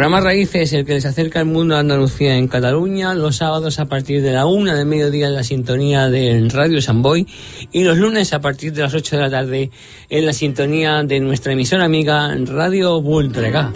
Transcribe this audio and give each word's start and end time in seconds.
programa 0.00 0.22
Raíces, 0.22 0.72
el 0.72 0.86
que 0.86 0.94
les 0.94 1.04
acerca 1.04 1.40
el 1.40 1.44
mundo 1.44 1.76
a 1.76 1.80
Andalucía 1.80 2.34
en 2.38 2.48
Cataluña, 2.48 3.12
los 3.12 3.36
sábados 3.36 3.78
a 3.80 3.84
partir 3.84 4.22
de 4.22 4.32
la 4.32 4.46
una 4.46 4.74
de 4.74 4.86
mediodía 4.86 5.26
en 5.26 5.34
la 5.34 5.44
sintonía 5.44 6.08
de 6.08 6.48
Radio 6.50 6.80
Samboy 6.80 7.26
y 7.70 7.84
los 7.84 7.98
lunes 7.98 8.32
a 8.32 8.40
partir 8.40 8.72
de 8.72 8.80
las 8.80 8.94
8 8.94 9.16
de 9.16 9.22
la 9.22 9.28
tarde 9.28 9.70
en 10.08 10.24
la 10.24 10.32
sintonía 10.32 11.02
de 11.02 11.20
nuestra 11.20 11.52
emisora 11.52 11.84
amiga 11.84 12.34
Radio 12.46 13.02
Bultrega. 13.02 13.74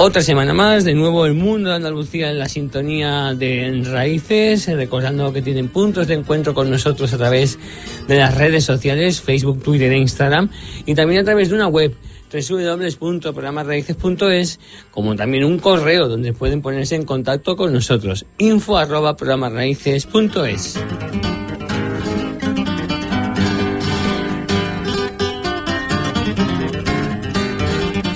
Otra 0.00 0.22
semana 0.22 0.54
más, 0.54 0.84
de 0.84 0.94
nuevo 0.94 1.26
el 1.26 1.34
mundo 1.34 1.70
de 1.70 1.74
Andalucía 1.74 2.30
en 2.30 2.38
la 2.38 2.48
sintonía 2.48 3.34
de 3.34 3.82
Raíces, 3.84 4.68
recordando 4.68 5.32
que 5.32 5.42
tienen 5.42 5.70
puntos 5.70 6.06
de 6.06 6.14
encuentro 6.14 6.54
con 6.54 6.70
nosotros 6.70 7.12
a 7.12 7.16
través 7.16 7.58
de 8.06 8.16
las 8.16 8.36
redes 8.36 8.62
sociales, 8.62 9.20
Facebook, 9.20 9.60
Twitter 9.60 9.90
e 9.90 9.98
Instagram, 9.98 10.50
y 10.86 10.94
también 10.94 11.22
a 11.22 11.24
través 11.24 11.48
de 11.48 11.56
una 11.56 11.66
web 11.66 11.96
www.programarraíces.es, 12.32 14.60
como 14.92 15.16
también 15.16 15.42
un 15.42 15.58
correo 15.58 16.06
donde 16.06 16.32
pueden 16.32 16.62
ponerse 16.62 16.94
en 16.94 17.04
contacto 17.04 17.56
con 17.56 17.72
nosotros, 17.72 18.24
info 18.38 18.78
arroba. 18.78 19.16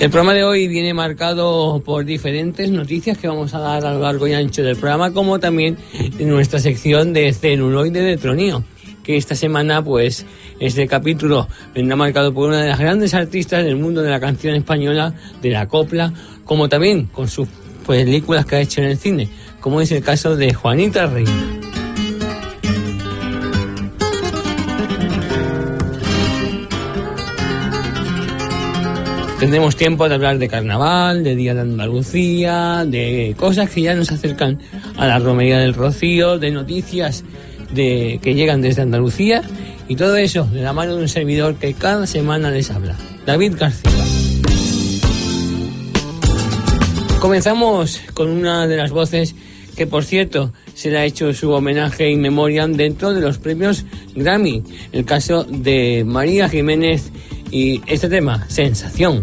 El 0.03 0.09
programa 0.09 0.33
de 0.33 0.43
hoy 0.43 0.67
viene 0.67 0.93
marcado 0.93 1.81
por 1.85 2.03
diferentes 2.03 2.69
noticias 2.69 3.17
que 3.17 3.29
vamos 3.29 3.53
a 3.53 3.59
dar 3.59 3.85
a 3.85 3.93
lo 3.93 4.01
largo 4.01 4.27
y 4.27 4.33
ancho 4.33 4.61
del 4.61 4.75
programa, 4.75 5.13
como 5.13 5.39
también 5.39 5.77
en 5.93 6.27
nuestra 6.27 6.59
sección 6.59 7.13
de 7.13 7.31
celuloide 7.31 8.01
de 8.01 8.17
tronío, 8.17 8.65
que 9.01 9.15
esta 9.15 9.33
semana, 9.33 9.81
pues, 9.81 10.25
este 10.59 10.87
capítulo 10.87 11.47
vendrá 11.73 11.95
marcado 11.95 12.33
por 12.33 12.49
una 12.49 12.61
de 12.61 12.67
las 12.67 12.79
grandes 12.79 13.13
artistas 13.13 13.63
del 13.63 13.77
mundo 13.77 14.01
de 14.01 14.09
la 14.09 14.19
canción 14.19 14.55
española, 14.55 15.13
de 15.41 15.51
la 15.51 15.69
copla, 15.69 16.11
como 16.43 16.67
también 16.67 17.05
con 17.05 17.29
sus 17.29 17.47
películas 17.87 18.45
que 18.45 18.57
ha 18.57 18.59
hecho 18.59 18.81
en 18.81 18.87
el 18.87 18.97
cine, 18.97 19.29
como 19.61 19.79
es 19.79 19.89
el 19.93 20.03
caso 20.03 20.35
de 20.35 20.53
Juanita 20.53 21.07
Reina. 21.07 21.61
Tendremos 29.43 29.75
tiempo 29.75 30.07
de 30.07 30.15
hablar 30.15 30.37
de 30.37 30.47
carnaval, 30.47 31.21
de 31.21 31.35
Día 31.35 31.53
de 31.53 31.59
Andalucía, 31.59 32.85
de 32.87 33.35
cosas 33.37 33.69
que 33.69 33.81
ya 33.81 33.93
nos 33.93 34.09
acercan 34.09 34.59
a 34.95 35.05
la 35.05 35.19
romería 35.19 35.59
del 35.59 35.73
Rocío, 35.73 36.39
de 36.39 36.49
noticias 36.49 37.25
de, 37.73 38.21
que 38.23 38.35
llegan 38.35 38.61
desde 38.61 38.83
Andalucía 38.83 39.41
y 39.89 39.97
todo 39.97 40.15
eso 40.15 40.45
de 40.45 40.61
la 40.61 40.71
mano 40.71 40.95
de 40.95 41.01
un 41.01 41.09
servidor 41.09 41.55
que 41.55 41.73
cada 41.73 42.07
semana 42.07 42.51
les 42.51 42.71
habla, 42.71 42.95
David 43.25 43.55
García. 43.59 43.91
Comenzamos 47.19 47.99
con 48.13 48.29
una 48.29 48.65
de 48.65 48.77
las 48.77 48.91
voces 48.91 49.35
que 49.75 49.87
por 49.87 50.05
cierto 50.05 50.53
se 50.73 50.89
le 50.89 50.99
ha 50.99 51.05
hecho 51.05 51.33
su 51.33 51.51
homenaje 51.51 52.09
y 52.09 52.15
memoria 52.15 52.65
dentro 52.67 53.13
de 53.13 53.19
los 53.19 53.39
premios 53.39 53.83
Grammy, 54.15 54.63
el 54.93 55.03
caso 55.03 55.43
de 55.43 56.05
María 56.05 56.47
Jiménez 56.47 57.11
y 57.53 57.81
este 57.85 58.09
tema, 58.09 58.45
sensación. 58.49 59.21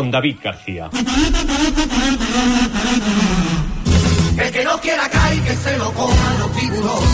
Con 0.00 0.10
David 0.10 0.36
García. 0.42 0.88
El 4.38 4.50
que 4.50 4.64
no 4.64 4.80
quiera 4.80 5.06
caer 5.10 5.42
que 5.42 5.54
se 5.54 5.76
lo 5.76 5.92
coman 5.92 6.38
los 6.38 6.56
tiburones. 6.56 7.10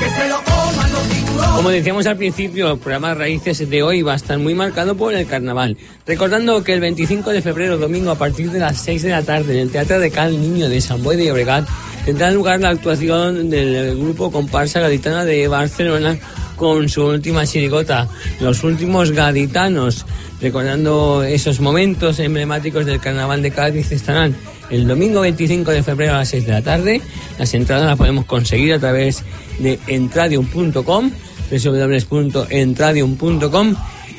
Que 0.00 0.10
se 0.10 0.28
lo 0.28 0.42
coman 0.42 0.92
los 0.92 1.02
tiburones. 1.02 1.50
Como 1.54 1.68
decíamos 1.68 2.06
al 2.08 2.16
principio, 2.16 2.72
el 2.72 2.78
programa 2.80 3.14
Raíces 3.14 3.70
de 3.70 3.82
hoy 3.84 4.02
va 4.02 4.14
a 4.14 4.16
estar 4.16 4.38
muy 4.38 4.56
marcado 4.56 4.96
por 4.96 5.14
el 5.14 5.28
carnaval. 5.28 5.76
Recordando 6.04 6.64
que 6.64 6.72
el 6.72 6.80
25 6.80 7.30
de 7.30 7.42
febrero, 7.42 7.78
domingo, 7.78 8.10
a 8.10 8.18
partir 8.18 8.50
de 8.50 8.58
las 8.58 8.78
6 8.78 9.04
de 9.04 9.10
la 9.10 9.22
tarde, 9.22 9.52
en 9.52 9.60
el 9.60 9.70
Teatro 9.70 10.00
de 10.00 10.10
Cal 10.10 10.32
Niño 10.32 10.68
de 10.68 10.80
San 10.80 11.00
Boy 11.00 11.14
de 11.14 11.26
Llobregat, 11.26 11.64
tendrá 12.04 12.32
lugar 12.32 12.58
la 12.58 12.70
actuación 12.70 13.50
del 13.50 13.96
grupo 13.96 14.32
comparsa 14.32 14.80
gaditana 14.80 15.24
de 15.24 15.46
Barcelona 15.46 16.18
con 16.56 16.88
su 16.88 17.04
última 17.04 17.46
chirigota, 17.46 18.08
Los 18.40 18.64
Últimos 18.64 19.12
Gaditanos. 19.12 20.04
Recordando 20.40 21.22
esos 21.22 21.60
momentos 21.60 22.18
emblemáticos 22.18 22.84
del 22.84 22.98
carnaval 23.00 23.42
de 23.42 23.52
Cádiz, 23.52 23.92
estarán 23.92 24.34
el 24.70 24.88
domingo 24.88 25.20
25 25.20 25.70
de 25.70 25.82
febrero 25.82 26.14
a 26.14 26.18
las 26.18 26.28
6 26.28 26.46
de 26.46 26.52
la 26.52 26.62
tarde. 26.62 27.02
Las 27.38 27.52
entradas 27.54 27.86
las 27.86 27.96
podemos 27.96 28.24
conseguir 28.24 28.74
a 28.74 28.78
través 28.78 29.22
de 29.58 29.78
entradium.com, 29.86 31.10
www.entradium.com 31.50 33.74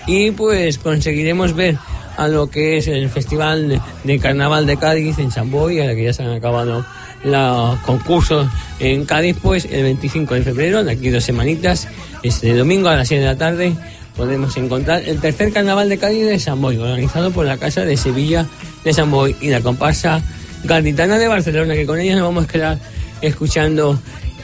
y 0.07 0.31
pues 0.31 0.77
conseguiremos 0.77 1.53
ver 1.53 1.77
a 2.17 2.27
lo 2.27 2.49
que 2.49 2.77
es 2.77 2.87
el 2.87 3.09
Festival 3.09 3.81
de 4.03 4.19
Carnaval 4.19 4.65
de 4.65 4.77
Cádiz 4.77 5.19
en 5.19 5.31
San 5.31 5.51
Boy, 5.51 5.79
a 5.79 5.85
la 5.85 5.95
que 5.95 6.05
ya 6.05 6.13
se 6.13 6.23
han 6.23 6.31
acabado 6.31 6.85
los 7.23 7.79
concursos 7.79 8.47
en 8.79 9.05
Cádiz, 9.05 9.37
pues 9.41 9.65
el 9.65 9.83
25 9.83 10.35
de 10.35 10.41
febrero, 10.43 10.83
de 10.83 10.93
aquí 10.93 11.09
dos 11.09 11.23
semanitas, 11.23 11.87
este 12.23 12.53
domingo 12.55 12.89
a 12.89 12.95
las 12.95 13.07
6 13.07 13.21
de 13.21 13.27
la 13.27 13.37
tarde, 13.37 13.73
podemos 14.15 14.55
encontrar 14.57 15.03
el 15.05 15.19
tercer 15.19 15.51
carnaval 15.51 15.89
de 15.89 15.97
Cádiz 15.97 16.25
de 16.25 16.39
San 16.39 16.61
Boy, 16.61 16.77
organizado 16.77 17.31
por 17.31 17.45
la 17.45 17.57
Casa 17.57 17.85
de 17.85 17.97
Sevilla 17.97 18.45
de 18.83 18.93
San 18.93 19.11
Boy 19.11 19.35
y 19.41 19.49
la 19.49 19.61
comparsa 19.61 20.21
gaditana 20.63 21.17
de 21.17 21.27
Barcelona, 21.27 21.73
que 21.75 21.85
con 21.85 21.99
ella 21.99 22.15
nos 22.15 22.23
vamos 22.23 22.45
a 22.45 22.47
quedar 22.47 22.79
escuchando 23.21 23.99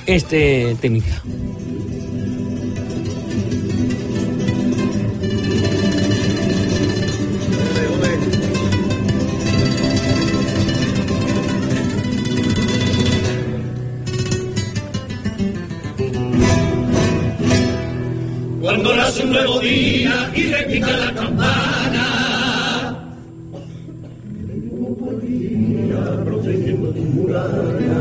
este 0.06 0.76
temita. 0.82 1.22
Cuando 18.64 18.96
nace 18.96 19.26
un 19.26 19.32
nuevo 19.32 19.60
día 19.60 20.32
y 20.34 20.44
repica 20.44 20.88
la 20.88 21.14
campana. 21.14 22.06
protegiendo 26.24 26.90
tu 26.92 27.02
muralla. 27.02 28.00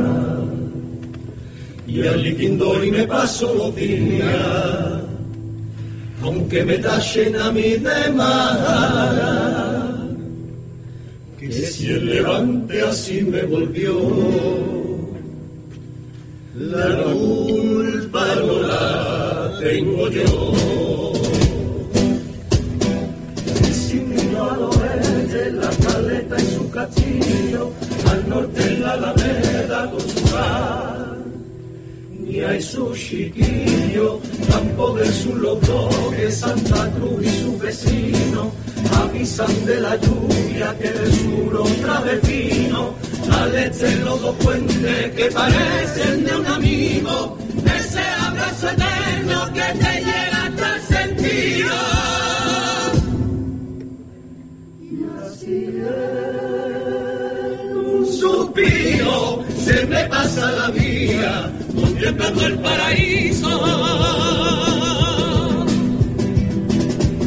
Y 1.88 2.06
al 2.06 2.22
liquindo 2.22 2.84
y 2.84 2.92
me 2.92 3.04
paso 3.08 3.52
los 3.52 3.74
días, 3.74 5.02
aunque 6.22 6.64
me 6.64 6.78
tachen 6.78 7.34
a 7.34 7.50
mí 7.50 7.70
de 7.86 8.12
mala, 8.12 9.98
que 11.40 11.50
si 11.50 11.90
el 11.90 12.06
levante 12.06 12.82
así 12.82 13.20
me 13.22 13.42
volvió, 13.42 13.98
la 16.54 17.02
culpa 17.02 18.26
no 18.46 18.62
la 18.62 19.11
tengo 19.62 20.08
yo. 20.08 20.52
Si 23.72 23.96
miro 24.00 24.50
al 24.50 24.62
oeste 24.62 25.52
la 25.52 25.70
caleta 25.84 26.36
y 26.40 26.46
su 26.56 26.70
castillo, 26.70 27.72
al 28.10 28.28
norte 28.28 28.78
la 28.78 28.92
alameda 28.92 29.90
con 29.90 30.00
su 30.00 30.34
bar, 30.34 31.16
ni 32.18 32.40
hay 32.40 32.60
su 32.60 32.92
chiquillo, 32.94 34.20
campo 34.50 34.94
de 34.94 35.06
su 35.12 35.34
loco, 35.36 35.88
que 36.16 36.30
Santa 36.32 36.90
Cruz 36.94 37.24
y 37.24 37.42
su 37.42 37.58
vecino, 37.58 38.50
avisan 39.00 39.66
de 39.66 39.80
la 39.80 39.96
lluvia 39.96 40.76
que 40.78 40.90
del 40.90 41.12
sur 41.12 41.56
otra 41.56 42.00
vez 42.00 42.20
vino, 42.26 42.94
al 43.30 43.54
este 43.54 43.96
los 43.96 44.20
dos 44.20 44.36
puentes 44.36 45.12
que 45.12 45.26
parecen 45.30 45.71
pasa 60.34 60.52
la 60.52 60.70
vida 60.70 61.52
contemplando 61.74 62.46
el 62.46 62.58
paraíso. 62.58 63.50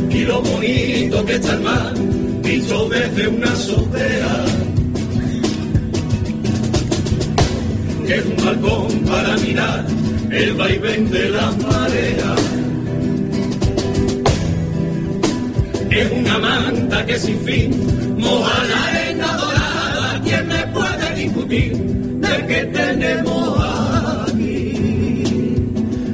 Y 0.09 0.19
lo 0.24 0.41
bonito 0.41 1.25
que 1.25 1.35
está 1.35 1.53
el 1.53 1.62
mar 1.62 1.93
visto 2.41 2.89
desde 2.89 3.27
una 3.27 3.51
azotea. 3.51 4.45
Es 8.07 8.25
un 8.25 8.45
balcón 8.45 9.00
para 9.01 9.38
mirar 9.38 9.85
el 10.31 10.53
vaivén 10.53 11.12
de 11.12 11.29
las 11.29 11.57
mareas. 11.57 12.41
Es 15.91 16.12
una 16.12 16.39
manta 16.39 17.05
que 17.05 17.19
sin 17.19 17.39
fin 17.41 18.17
moja 18.17 18.63
la 18.65 19.04
que 22.48 22.65
tenemos 22.65 23.60
aquí? 24.27 25.53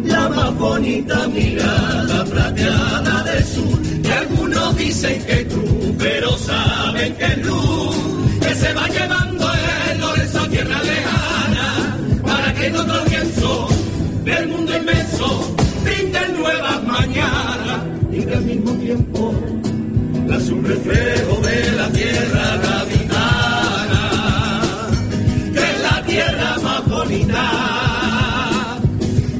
La 0.06 0.30
más 0.30 0.56
bonita 0.58 1.28
mirada 1.28 2.24
plateada 2.26 3.24
del 3.24 3.44
sur. 3.44 3.82
Que 4.04 4.12
algunos 4.12 4.78
dicen 4.78 5.24
que 5.26 5.48
cruz, 5.48 5.96
pero 5.98 6.38
saben 6.38 7.14
que 7.16 7.26
es 7.26 7.46
luz. 7.46 7.96
Que 8.42 8.56
se 8.56 8.74
va 8.74 8.88
llevando 8.88 9.52
el 9.92 10.00
Lorenzo 10.00 10.42
a 10.42 10.48
tierra 10.50 10.84
lejana. 10.84 11.98
Para 12.24 12.54
que 12.54 12.66
en 12.68 12.76
otro 12.76 13.06
lienzo 13.06 13.68
del 14.24 14.48
mundo 14.48 14.78
inmenso 14.78 15.56
brinden 15.84 16.38
nuevas 16.38 16.84
mañanas. 16.84 17.82
Y 18.12 18.24
que 18.24 18.34
al 18.36 18.44
mismo 18.44 18.72
tiempo 18.74 19.34
es 20.30 20.50
un 20.50 20.64
reflejo 20.64 21.42
de 21.42 21.72
la 21.74 21.88
tierra 21.90 22.71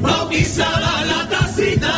bautizada 0.02 1.06
la 1.06 1.30
tacita, 1.30 1.94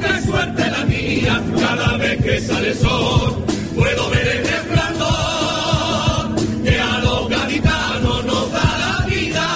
qué 0.00 0.22
suerte 0.26 0.70
la 0.70 0.84
mía, 0.84 1.42
cada 1.58 1.96
vez 1.96 2.22
que 2.24 2.40
sale 2.40 2.74
sol, 2.74 3.44
puedo 3.74 4.10
ver 4.10 4.26
el 4.28 4.46
resplandor 4.46 6.36
que 6.64 6.78
a 6.80 6.98
los 6.98 7.28
gaditanos 7.28 8.24
nos 8.24 8.52
da 8.52 8.78
la 8.84 9.06
vida. 9.06 9.46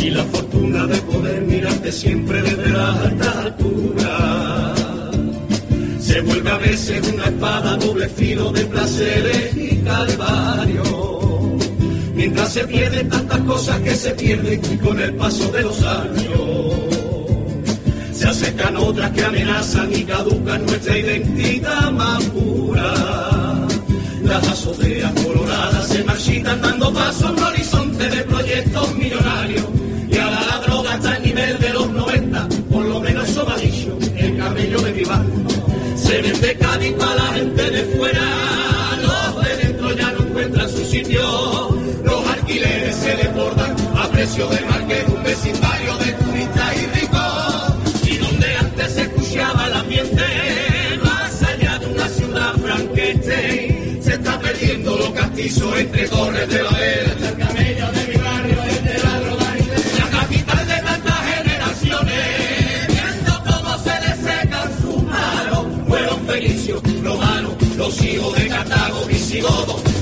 Y 0.00 0.10
la 0.10 0.24
fortuna 0.24 0.86
de 0.86 0.96
poder 1.02 1.42
mirarte 1.42 1.92
siempre 1.92 2.42
desde 2.42 2.68
la 2.70 2.92
veces 6.68 7.12
una 7.12 7.24
espada 7.24 7.76
doble 7.76 8.08
filo 8.08 8.50
de 8.50 8.64
placeres 8.64 9.56
y 9.56 9.76
calvario. 9.78 10.82
Mientras 12.14 12.52
se 12.52 12.64
pierden 12.66 13.08
tantas 13.08 13.40
cosas 13.40 13.80
que 13.80 13.94
se 13.94 14.10
pierden 14.10 14.60
con 14.78 15.00
el 15.00 15.14
paso 15.14 15.50
de 15.52 15.62
los 15.62 15.82
años. 15.82 16.70
Se 18.12 18.26
acercan 18.26 18.76
otras 18.76 19.10
que 19.12 19.22
amenazan 19.24 19.92
y 19.92 20.02
caducan 20.04 20.66
nuestra 20.66 20.98
identidad 20.98 21.92
más 21.92 22.24
pura. 22.24 22.94
Las 24.22 24.48
azoteas 24.48 25.12
coloradas 25.22 25.86
se 25.88 26.02
marchitan 26.04 26.60
dando 26.60 26.92
paso 26.92 27.28
a 27.28 27.30
un 27.30 27.42
horizonte 27.42 28.08
de 28.08 28.22
proyectos 28.24 28.94
millonarios. 28.96 29.66
Y 30.10 30.16
ahora 30.18 30.40
la 30.50 30.58
droga 30.66 30.94
está 30.94 31.14
a 31.14 31.18
nivel 31.18 31.58
de 31.58 31.70
los 31.70 31.90
90, 31.90 32.48
por 32.70 32.84
lo 32.84 33.00
menos 33.00 33.28
eso 33.28 33.46
el 34.16 34.36
camello 34.36 34.80
de 34.80 34.92
mi 34.92 35.04
barrio. 35.04 35.25
Se 36.06 36.22
vende 36.22 36.56
Cádiz 36.56 36.92
para 36.92 37.14
la 37.16 37.32
gente 37.34 37.70
de 37.70 37.84
fuera, 37.96 38.22
los 39.02 39.44
de 39.44 39.56
dentro 39.56 39.92
ya 39.92 40.12
no 40.12 40.20
encuentran 40.20 40.70
su 40.70 40.84
sitio. 40.84 41.20
Los 42.04 42.26
alquileres 42.28 42.94
se 42.94 43.16
desbordan 43.16 43.74
a 43.96 44.08
precio 44.10 44.46
de 44.48 44.60
marque 44.60 44.94
de 45.02 45.12
un 45.12 45.22
vecindario 45.24 45.96
de 45.96 46.12
turistas 46.12 46.76
y 46.76 47.00
ricos. 47.00 48.12
Y 48.12 48.16
donde 48.18 48.56
antes 48.56 48.92
se 48.92 49.02
escuchaba 49.02 49.66
el 49.66 49.72
ambiente, 49.74 50.22
más 51.02 51.42
allá 51.42 51.78
de 51.80 51.86
una 51.86 52.08
ciudad 52.08 52.54
franquete, 52.54 53.98
se 54.00 54.12
está 54.14 54.38
perdiendo 54.38 54.96
lo 54.96 55.12
castizo 55.12 55.76
entre 55.76 56.08
torres 56.08 56.48
de 56.48 56.62
Babel. 56.62 57.16
El 57.18 57.25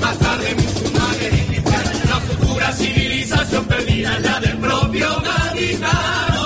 Más 0.00 0.18
tarde 0.18 0.54
musulmanes. 0.54 1.64
La 2.08 2.20
futura 2.20 2.72
civilización 2.72 3.64
perdida 3.66 4.18
la 4.20 4.40
del 4.40 4.56
propio 4.58 5.08
gaditano. 5.22 6.44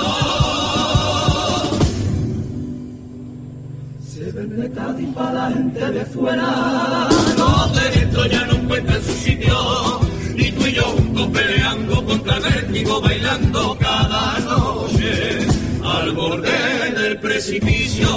Se 4.11 4.31
vende 4.31 4.71
Cádiz 4.71 5.09
para 5.15 5.33
la 5.33 5.51
gente 5.51 5.91
de 5.91 6.05
fuera. 6.05 7.07
Los 7.37 7.73
de 7.75 7.99
dentro 7.99 8.25
ya 8.25 8.45
no 8.45 8.53
encuentran 8.53 9.01
su 9.03 9.13
sitio. 9.13 9.99
Y 10.35 10.51
tú 10.51 10.65
y 10.67 10.73
yo 10.73 10.83
juntos 10.83 11.27
peleando 11.27 12.05
contra 12.05 12.37
el 12.37 12.43
vértigo, 12.43 13.01
bailando 13.01 13.77
cada 13.79 14.39
noche 14.39 15.47
al 15.83 16.11
borde 16.13 16.91
del 16.97 17.19
precipicio. 17.19 18.07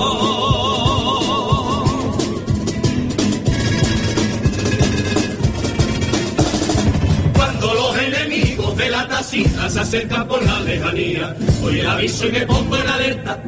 Cuando 7.62 7.80
los 7.80 7.96
enemigos 7.96 8.76
de 8.76 8.90
la 8.90 9.06
tacita 9.06 9.70
se 9.70 9.78
acercan 9.78 10.26
por 10.26 10.44
la 10.44 10.58
lejanía, 10.62 11.36
oye 11.62 11.78
el 11.78 11.86
aviso 11.86 12.26
y 12.26 12.32
me 12.32 12.44
pongo 12.44 12.76
en 12.76 12.88
alerta. 12.88 13.40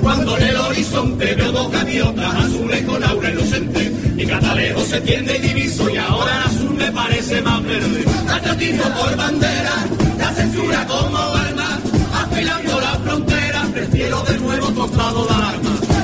Cuando 0.00 0.38
en 0.38 0.42
el 0.44 0.56
horizonte 0.56 1.34
veo 1.34 1.50
dos 1.50 1.72
gaviotas 1.72 2.34
azules 2.36 2.82
con 2.84 3.02
aura 3.02 3.30
inocente, 3.30 3.90
mi 4.14 4.24
catalejo 4.24 4.84
se 4.84 5.00
tiende 5.00 5.36
y 5.36 5.48
diviso 5.48 5.90
y 5.90 5.96
ahora 5.96 6.36
el 6.36 6.42
azul 6.44 6.74
me 6.74 6.92
parece 6.92 7.42
más 7.42 7.64
verde. 7.64 8.04
Patriotismo 8.24 8.84
por 8.84 9.16
bandera, 9.16 9.86
la 10.16 10.32
censura 10.32 10.86
como 10.86 11.18
arma, 11.18 11.80
afilando 12.22 12.80
la 12.82 13.00
frontera, 13.00 13.66
prefiero 13.72 14.22
de 14.22 14.38
nuevo 14.38 14.68
tostado 14.68 15.24
de 15.24 15.34
alarma. 15.34 15.95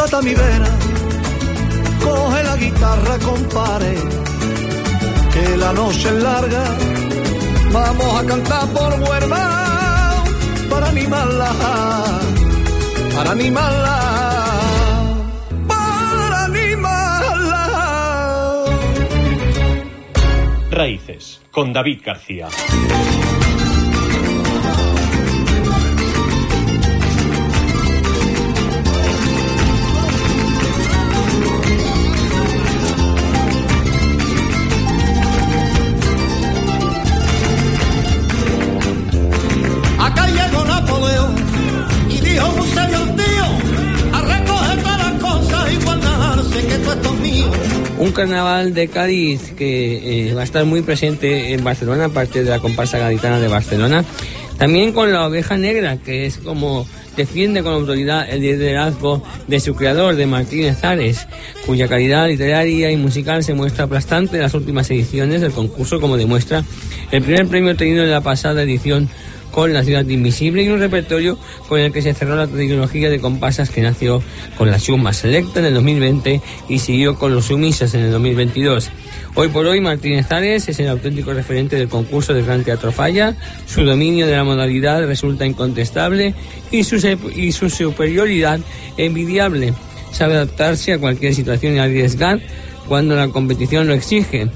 Siéntate 0.00 0.16
a 0.16 0.22
mi 0.22 0.34
coge 2.02 2.42
la 2.42 2.56
guitarra, 2.56 3.18
compare, 3.18 3.94
que 5.30 5.56
la 5.58 5.72
noche 5.74 6.08
es 6.08 6.22
larga, 6.22 6.64
vamos 7.70 8.20
a 8.20 8.24
cantar 8.24 8.66
por 8.68 8.94
Huerva, 9.02 10.14
para 10.70 10.88
animarla, 10.88 11.52
para 13.14 13.30
animarla, 13.32 13.98
para 15.68 16.44
animarla. 16.44 17.62
Raíces, 20.70 21.42
con 21.50 21.74
David 21.74 22.00
García. 22.02 22.48
Un 48.10 48.16
carnaval 48.16 48.74
de 48.74 48.88
Cádiz 48.88 49.52
que 49.52 50.30
eh, 50.30 50.34
va 50.34 50.40
a 50.40 50.44
estar 50.44 50.64
muy 50.64 50.82
presente 50.82 51.52
en 51.52 51.62
Barcelona, 51.62 52.06
aparte 52.06 52.42
de 52.42 52.50
la 52.50 52.58
comparsa 52.58 52.98
gaditana 52.98 53.38
de 53.38 53.46
Barcelona. 53.46 54.04
También 54.58 54.92
con 54.92 55.12
la 55.12 55.28
oveja 55.28 55.56
negra, 55.56 55.96
que 55.98 56.26
es 56.26 56.38
como 56.38 56.88
defiende 57.16 57.62
con 57.62 57.72
autoridad 57.72 58.28
el 58.28 58.40
liderazgo 58.40 59.22
de 59.46 59.60
su 59.60 59.76
creador, 59.76 60.16
de 60.16 60.26
Martínez 60.26 60.82
Ares, 60.82 61.28
cuya 61.66 61.86
calidad 61.86 62.26
literaria 62.26 62.90
y 62.90 62.96
musical 62.96 63.44
se 63.44 63.54
muestra 63.54 63.84
aplastante 63.84 64.38
en 64.38 64.42
las 64.42 64.54
últimas 64.54 64.90
ediciones 64.90 65.40
del 65.40 65.52
concurso, 65.52 66.00
como 66.00 66.16
demuestra 66.16 66.64
el 67.12 67.22
primer 67.22 67.46
premio 67.46 67.70
obtenido 67.70 68.02
en 68.02 68.10
la 68.10 68.22
pasada 68.22 68.64
edición 68.64 69.08
con 69.60 69.74
La 69.74 69.84
Ciudad 69.84 70.08
Invisible 70.08 70.62
y 70.62 70.70
un 70.70 70.78
repertorio 70.78 71.36
con 71.68 71.78
el 71.80 71.92
que 71.92 72.00
se 72.00 72.14
cerró 72.14 72.34
la 72.34 72.46
trilogía 72.46 73.10
de 73.10 73.20
comparsas 73.20 73.68
que 73.68 73.82
nació 73.82 74.22
con 74.56 74.70
la 74.70 74.78
Suma 74.78 75.12
Selecta 75.12 75.60
en 75.60 75.66
el 75.66 75.74
2020 75.74 76.40
y 76.70 76.78
siguió 76.78 77.16
con 77.16 77.34
los 77.34 77.44
Sumisas 77.44 77.92
en 77.92 78.04
el 78.04 78.10
2022. 78.10 78.88
Hoy 79.34 79.48
por 79.48 79.66
hoy 79.66 79.82
Martínez 79.82 80.32
Ares 80.32 80.66
es 80.70 80.80
el 80.80 80.88
auténtico 80.88 81.34
referente 81.34 81.76
del 81.76 81.90
concurso 81.90 82.32
del 82.32 82.46
Gran 82.46 82.64
Teatro 82.64 82.90
Falla, 82.90 83.36
su 83.66 83.84
dominio 83.84 84.26
de 84.26 84.34
la 84.34 84.44
modalidad 84.44 85.06
resulta 85.06 85.44
incontestable 85.44 86.34
y 86.70 86.82
su, 86.84 86.96
y 87.36 87.52
su 87.52 87.68
superioridad 87.68 88.60
envidiable. 88.96 89.74
Sabe 90.10 90.36
adaptarse 90.36 90.94
a 90.94 90.98
cualquier 90.98 91.34
situación 91.34 91.74
y 91.74 91.80
arriesgar 91.80 92.40
cuando 92.88 93.14
la 93.14 93.28
competición 93.28 93.86
lo 93.86 93.92
exige. 93.92 94.48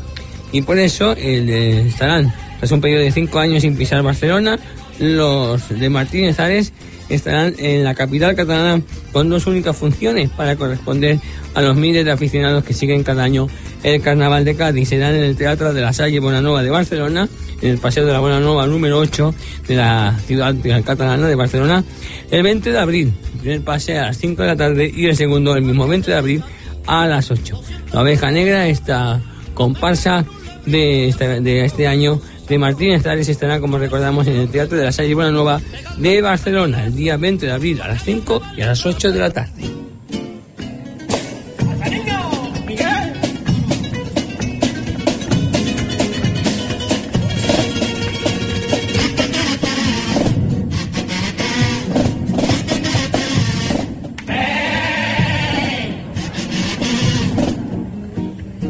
Y 0.50 0.62
por 0.62 0.78
eso 0.78 1.12
el, 1.12 1.50
eh, 1.50 1.88
estarán, 1.88 2.32
tras 2.58 2.72
un 2.72 2.80
periodo 2.80 3.02
de 3.02 3.12
cinco 3.12 3.38
años 3.38 3.60
sin 3.60 3.76
pisar 3.76 4.02
Barcelona, 4.02 4.58
los 4.98 5.68
de 5.68 5.90
Martínez 5.90 6.38
Ares 6.40 6.72
estarán 7.08 7.54
en 7.58 7.84
la 7.84 7.94
capital 7.94 8.34
catalana 8.34 8.82
con 9.12 9.28
dos 9.28 9.46
únicas 9.46 9.76
funciones 9.76 10.30
para 10.30 10.56
corresponder 10.56 11.18
a 11.54 11.62
los 11.62 11.76
miles 11.76 12.04
de 12.04 12.10
aficionados 12.10 12.64
que 12.64 12.72
siguen 12.72 13.02
cada 13.02 13.24
año 13.24 13.48
el 13.82 14.00
Carnaval 14.00 14.44
de 14.44 14.56
Cádiz. 14.56 14.88
Serán 14.88 15.14
en 15.14 15.24
el 15.24 15.36
Teatro 15.36 15.72
de 15.72 15.80
la 15.80 15.92
Salle 15.92 16.18
Bonanova 16.20 16.62
de 16.62 16.70
Barcelona, 16.70 17.28
en 17.60 17.70
el 17.70 17.78
Paseo 17.78 18.06
de 18.06 18.12
la 18.12 18.20
Bonanova 18.20 18.66
número 18.66 18.98
8 18.98 19.34
de 19.68 19.76
la 19.76 20.18
ciudad 20.26 20.54
catalana 20.84 21.28
de 21.28 21.34
Barcelona, 21.34 21.84
el 22.30 22.42
20 22.42 22.72
de 22.72 22.78
abril. 22.78 23.12
El 23.34 23.40
primer 23.40 23.60
pase 23.62 23.98
a 23.98 24.06
las 24.06 24.16
5 24.18 24.42
de 24.42 24.48
la 24.48 24.56
tarde 24.56 24.92
y 24.94 25.06
el 25.06 25.16
segundo 25.16 25.54
el 25.54 25.62
mismo 25.62 25.86
20 25.86 26.10
de 26.10 26.16
abril 26.16 26.42
a 26.86 27.06
las 27.06 27.30
8. 27.30 27.60
La 27.92 28.02
oveja 28.02 28.30
negra, 28.30 28.66
esta 28.68 29.20
comparsa 29.52 30.24
de 30.66 31.08
este, 31.08 31.40
de 31.40 31.64
este 31.64 31.86
año 31.86 32.20
de 32.48 32.58
Martín 32.58 32.92
Estares 32.92 33.28
estará, 33.28 33.60
como 33.60 33.78
recordamos, 33.78 34.26
en 34.26 34.36
el 34.36 34.50
Teatro 34.50 34.76
de 34.76 34.84
la 34.84 34.92
Salle 34.92 35.14
Nueva 35.14 35.60
de 35.96 36.20
Barcelona 36.20 36.84
el 36.84 36.94
día 36.94 37.16
20 37.16 37.46
de 37.46 37.52
abril 37.52 37.80
a 37.80 37.88
las 37.88 38.04
5 38.04 38.42
y 38.56 38.60
a 38.60 38.66
las 38.66 38.84
8 38.84 39.12
de 39.12 39.18
la 39.18 39.30
tarde. 39.30 39.62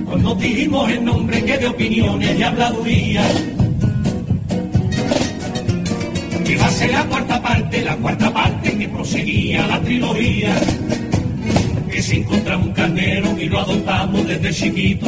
Cuando 0.05 0.35
dijimos 0.37 0.91
el 0.91 1.05
nombre 1.05 1.45
que 1.45 1.59
de 1.59 1.67
opiniones 1.67 2.39
y 2.39 2.43
habladuría. 2.43 3.54
Cuarta 8.05 8.31
parte 8.35 8.77
que 8.77 8.87
proseguía 8.87 9.67
la 9.67 9.81
trilogía. 9.81 10.55
Que 11.91 12.03
si 12.03 12.17
encontramos 12.17 12.67
un 12.67 12.73
carnero 12.75 13.39
y 13.39 13.47
lo 13.47 13.61
adoptamos 13.61 14.29
desde 14.29 14.53
chiquito. 14.53 15.07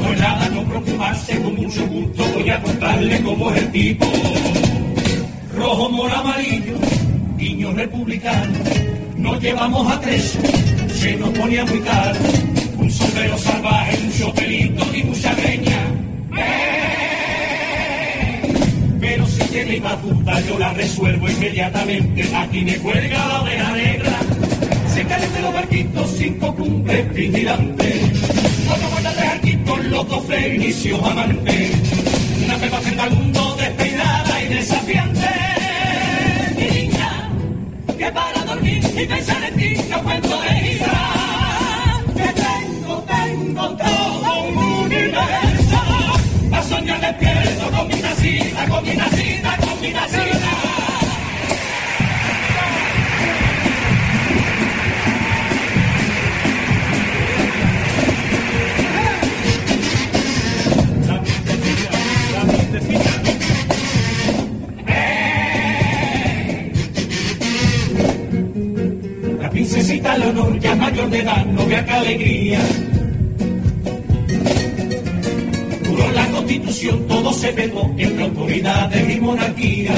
No 0.00 0.12
es 0.12 0.20
nada 0.20 0.48
no 0.50 0.62
preocuparse, 0.62 1.36
con 1.42 1.56
mucho 1.56 1.84
gusto 1.88 2.22
voy 2.32 2.48
a 2.48 2.62
contarle 2.62 3.20
cómo 3.22 3.50
es 3.50 3.62
el 3.62 3.72
tipo. 3.72 4.06
Rojo, 5.56 5.90
mora, 5.90 6.20
amarillo, 6.20 6.76
niño 7.36 7.72
republicano. 7.72 8.54
Nos 9.16 9.42
llevamos 9.42 9.92
a 9.92 10.00
tres, 10.00 10.38
se 10.94 11.16
nos 11.16 11.30
ponía 11.30 11.64
muy 11.64 11.80
caro. 11.80 12.20
Un 12.78 12.88
sombrero 12.88 13.36
salvaje, 13.36 13.98
mucho 14.04 14.32
pelito 14.32 14.86
y 14.94 15.02
mucha 15.02 15.34
greña. 15.34 15.87
Más 19.58 20.02
duda 20.02 20.40
yo 20.40 20.56
la 20.58 20.72
resuelvo 20.72 21.28
inmediatamente. 21.28 22.28
Aquí 22.34 22.62
me 22.62 22.76
cuelga 22.76 23.26
la 23.26 23.42
oveja 23.42 23.72
negra. 23.72 24.18
Se 24.94 25.04
caen 25.04 25.32
de 25.32 25.40
los 25.40 25.52
barquitos, 25.52 26.10
cinco 26.16 26.54
cumbres 26.54 27.12
vigilantes. 27.12 28.20
Cuatro 28.66 28.88
cuerdas 28.88 29.16
de 29.16 29.22
arquitos, 29.22 29.84
los 29.86 30.08
dos 30.08 30.24
fenicios 30.26 31.02
amantes. 31.02 31.72
Una 32.44 32.56
pepa 32.56 32.76
frente 32.78 33.02
al 33.02 33.10
mundo 33.10 33.56
despeinada 33.58 34.42
y 34.42 34.48
desafiante. 34.48 35.28
Niña, 36.56 37.30
que 37.98 38.12
para 38.12 38.44
dormir 38.44 38.84
y 38.84 39.06
pensar 39.06 39.42
en 39.42 39.56
ti 39.56 39.76
no 39.90 40.02
cuento 40.04 40.40
de 40.40 40.74
ira. 40.74 42.02
Que 42.14 42.32
tengo, 42.42 43.04
tengo 43.06 43.68
todo 43.76 44.42
un 44.42 44.56
universo. 44.84 45.78
A 46.52 46.62
soñar 46.62 47.00
despierto 47.00 47.70
con 47.76 47.88
mi 47.88 47.94
nacida, 48.00 48.68
con 48.68 48.84
mi 48.84 48.94
nacida, 48.94 49.47
La 69.40 69.50
princesita 69.50 70.18
Leonor, 70.18 70.58
ya 70.60 70.74
mayor 70.76 71.10
de 71.10 71.18
edad, 71.20 71.46
no 71.46 71.66
vea 71.66 71.84
qué 71.84 71.92
alegría. 71.92 72.87
Duró 76.08 76.20
la 76.20 76.30
constitución, 76.30 77.06
todo 77.06 77.32
se 77.32 77.48
pegó 77.48 77.94
entre 77.96 78.24
autoridades 78.24 79.16
y 79.16 79.20
monarquía. 79.20 79.94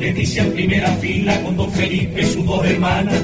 Leticia 0.00 0.42
en 0.42 0.52
primera 0.52 0.88
fila 0.96 1.40
con 1.42 1.56
don 1.56 1.70
Felipe, 1.70 2.26
sus 2.26 2.44
dos 2.44 2.64
hermanas. 2.66 3.22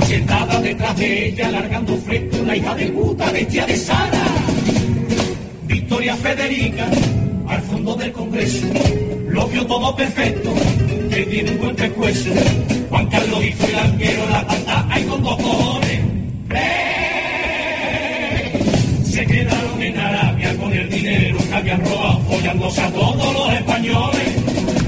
Y 0.00 0.04
sentada 0.04 0.60
detrás 0.60 0.96
de 0.96 1.28
ella, 1.28 1.50
largando 1.50 1.96
fresco, 1.96 2.36
la 2.46 2.56
hija 2.56 2.74
de 2.74 2.86
puta, 2.86 3.30
bestia 3.32 3.66
de 3.66 3.76
Sara. 3.76 4.24
Victoria 5.66 6.16
Federica, 6.16 6.88
al 7.48 7.62
fondo 7.62 7.94
del 7.96 8.12
Congreso, 8.12 8.66
lo 9.28 9.46
vio 9.48 9.66
todo 9.66 9.96
perfecto, 9.96 10.52
que 11.10 11.22
tiene 11.26 11.50
un 11.52 11.58
buen 11.58 11.76
pescuezo. 11.76 12.30
Juan 12.88 13.06
Carlos 13.06 13.44
hizo 13.44 13.66
el 13.66 13.74
arquero 13.74 14.30
la 14.30 14.46
pata, 14.46 14.86
hay 14.90 15.02
con 15.04 15.22
dos. 15.22 15.38
¡Eh! 16.52 17.00
Se 19.04 19.19
quedaron 19.30 19.82
en 19.82 19.98
Arabia 19.98 20.56
con 20.56 20.72
el 20.72 20.90
dinero 20.90 21.38
que 21.48 21.54
habían 21.54 21.80
robado, 21.84 22.20
follándose 22.28 22.80
a 22.80 22.90
todos 22.90 23.34
los 23.34 23.52
españoles. 23.52 24.28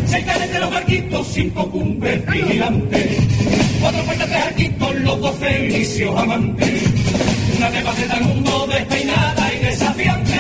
Se 0.07 0.25
caen 0.25 0.53
de 0.53 0.61
los 0.61 0.71
barquitos, 0.71 1.27
cinco 1.29 1.71
cumbres 1.71 2.27
vigilantes. 2.27 3.19
Cuatro 3.81 4.03
puertas 4.05 4.29
de 4.29 4.37
arquitos, 4.37 4.95
los 4.97 5.21
dos 5.21 5.37
fenicios 5.37 6.17
amantes. 6.17 6.83
Una 7.57 7.71
de 7.71 8.13
al 8.13 8.25
mundo 8.25 8.67
despeinada 8.67 9.55
y 9.55 9.65
desafiante. 9.65 10.39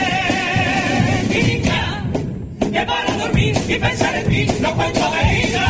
Que 2.73 2.87
para 2.87 3.17
dormir 3.19 3.55
y 3.69 3.75
pensar 3.75 4.15
en 4.17 4.29
ti 4.29 4.47
no 4.61 4.75
cuento 4.75 5.01
de 5.01 5.49
ira. 5.49 5.69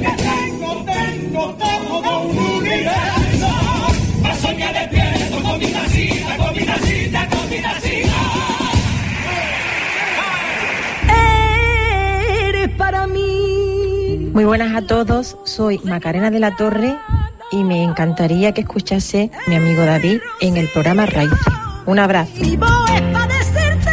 Que 0.00 0.10
tengo, 0.22 0.84
tengo 0.84 1.56
un. 2.20 3.21
Muy 14.32 14.44
buenas 14.44 14.74
a 14.74 14.86
todos, 14.86 15.36
soy 15.44 15.78
Macarena 15.84 16.30
de 16.30 16.40
la 16.40 16.56
Torre 16.56 16.96
y 17.50 17.64
me 17.64 17.84
encantaría 17.84 18.52
que 18.52 18.62
escuchase 18.62 19.30
mi 19.46 19.56
amigo 19.56 19.84
David 19.84 20.20
en 20.40 20.56
el 20.56 20.70
programa 20.70 21.04
Raíces. 21.04 21.38
Un 21.84 21.98
abrazo. 21.98 22.32
Vivo 22.40 22.66
es 22.94 23.02
para 23.12 23.26
decirte 23.26 23.92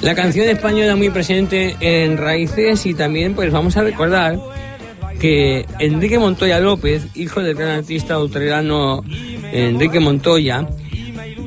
La 0.00 0.14
canción 0.14 0.48
española 0.48 0.96
muy 0.96 1.10
presente 1.10 1.76
en 1.80 2.16
Raíces 2.16 2.86
y 2.86 2.94
también 2.94 3.34
pues 3.34 3.52
vamos 3.52 3.76
a 3.76 3.82
recordar 3.82 4.38
que 5.20 5.66
Enrique 5.78 6.18
Montoya 6.18 6.60
López, 6.60 7.06
hijo 7.14 7.42
del 7.42 7.54
gran 7.54 7.70
artista 7.70 8.14
australiano 8.14 9.04
Enrique 9.52 10.00
Montoya, 10.00 10.66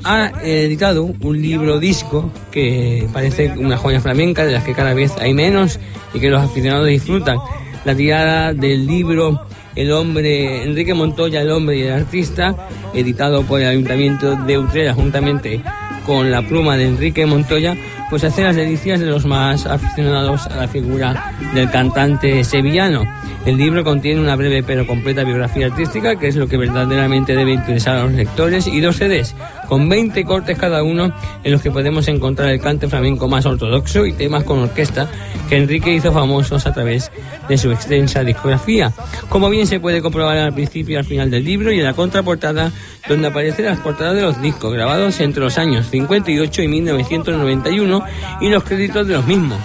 ha 0.04 0.32
editado 0.44 1.06
un 1.06 1.42
libro 1.42 1.80
disco 1.80 2.32
que 2.52 3.08
parece 3.12 3.54
una 3.58 3.78
joya 3.78 4.00
flamenca 4.00 4.46
de 4.46 4.52
las 4.52 4.64
que 4.64 4.76
cada 4.76 4.94
vez 4.94 5.14
hay 5.20 5.34
menos 5.34 5.80
y 6.14 6.20
que 6.20 6.30
los 6.30 6.44
aficionados 6.44 6.88
disfrutan. 6.88 7.40
La 7.84 7.96
tirada 7.96 8.54
del 8.54 8.86
libro 8.86 9.42
El 9.76 9.92
hombre, 9.92 10.64
Enrique 10.66 10.94
Montoya, 10.94 11.42
el 11.42 11.50
hombre 11.50 11.78
y 11.78 11.82
el 11.82 11.94
artista, 11.94 12.56
editado 12.94 13.42
por 13.42 13.60
el 13.60 13.68
Ayuntamiento 13.68 14.36
de 14.36 14.60
Utrera 14.60 14.94
juntamente 14.94 15.64
con 16.08 16.32
la 16.32 16.42
pluma 16.42 16.78
de 16.78 16.86
Enrique 16.86 17.26
Montoya, 17.26 17.76
pues 18.10 18.24
hace 18.24 18.44
las 18.44 18.56
delicias 18.56 19.00
de 19.00 19.06
los 19.06 19.26
más 19.26 19.66
aficionados 19.66 20.48
a 20.48 20.56
la 20.56 20.68
figura 20.68 21.34
del 21.54 21.70
cantante 21.70 22.44
sevillano. 22.44 23.04
El 23.46 23.58
libro 23.58 23.84
contiene 23.84 24.20
una 24.20 24.36
breve 24.36 24.62
pero 24.62 24.86
completa 24.86 25.24
biografía 25.24 25.68
artística, 25.68 26.18
que 26.18 26.28
es 26.28 26.36
lo 26.36 26.48
que 26.48 26.58
verdaderamente 26.58 27.34
debe 27.34 27.54
interesar 27.54 27.96
a 27.96 28.04
los 28.04 28.12
lectores, 28.12 28.68
y 28.68 28.82
dos 28.82 28.98
CDs, 28.98 29.36
con 29.70 29.88
20 29.88 30.24
cortes 30.26 30.58
cada 30.58 30.84
uno, 30.84 31.14
en 31.44 31.52
los 31.52 31.62
que 31.62 31.72
podemos 31.72 32.08
encontrar 32.10 32.50
el 32.50 32.60
cante 32.60 32.90
flamenco 32.90 33.30
más 33.30 33.46
ortodoxo 33.46 34.06
y 34.06 34.14
temas 34.14 34.44
con 34.44 34.60
orquesta 34.60 35.10
que 35.48 35.58
Enrique 35.58 35.94
hizo 35.94 36.12
famosos 36.12 36.66
a 36.66 36.74
través 36.74 37.10
de 37.48 37.58
su 37.58 37.72
extensa 37.72 38.24
discografía. 38.24 38.92
Como 39.30 39.50
bien 39.50 39.66
se 39.66 39.80
puede 39.80 40.02
comprobar 40.02 40.38
al 40.38 40.54
principio 40.54 40.96
y 40.96 40.98
al 40.98 41.06
final 41.06 41.32
del 41.32 41.46
libro 41.46 41.72
y 41.72 41.80
en 41.80 41.86
la 41.86 41.94
contraportada, 41.94 42.72
donde 43.08 43.30
aparecen 43.30 43.66
las 43.66 43.80
portadas 43.80 44.16
de 44.16 44.24
los 44.24 44.42
discos 44.42 44.74
grabados 44.74 45.22
entre 45.22 45.42
los 45.42 45.58
años 45.58 45.88
58 45.90 46.62
y 46.64 46.68
1991 46.68 47.97
y 48.42 48.50
los 48.50 48.64
créditos 48.64 49.08
de 49.08 49.14
los 49.14 49.26
mismos. 49.26 49.60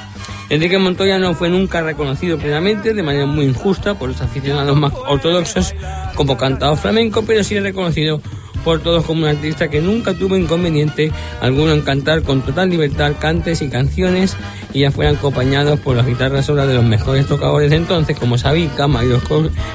Enrique 0.49 0.77
Montoya 0.77 1.19
no 1.19 1.35
fue 1.35 1.49
nunca 1.49 1.81
reconocido 1.81 2.37
plenamente, 2.37 2.93
de 2.93 3.03
manera 3.03 3.27
muy 3.27 3.47
injusta, 3.47 3.95
por 3.95 4.11
los 4.11 4.21
aficionados 4.21 4.77
más 4.77 4.93
ortodoxos 5.09 5.75
como 6.15 6.37
cantador 6.37 6.77
flamenco, 6.77 7.23
pero 7.27 7.43
sí 7.43 7.59
reconocido 7.59 8.21
por 8.65 8.81
todos 8.81 9.05
como 9.05 9.23
un 9.23 9.29
artista 9.29 9.69
que 9.69 9.81
nunca 9.81 10.15
tuvo 10.15 10.37
inconveniente 10.37 11.13
alguno 11.41 11.73
en 11.73 11.83
cantar 11.83 12.23
con 12.23 12.43
total 12.43 12.71
libertad 12.71 13.13
cantes 13.19 13.63
y 13.63 13.69
canciones 13.69 14.37
y 14.73 14.81
ya 14.81 14.91
fueran 14.91 15.17
acompañados 15.17 15.79
por 15.81 15.97
las 15.97 16.07
guitarras 16.07 16.47
solas 16.47 16.69
de 16.69 16.75
los 16.75 16.85
mejores 16.85 17.27
tocadores 17.27 17.71
de 17.71 17.77
entonces 17.77 18.19
como 18.19 18.39
Sabica, 18.39 18.87
Mario, 18.89 19.21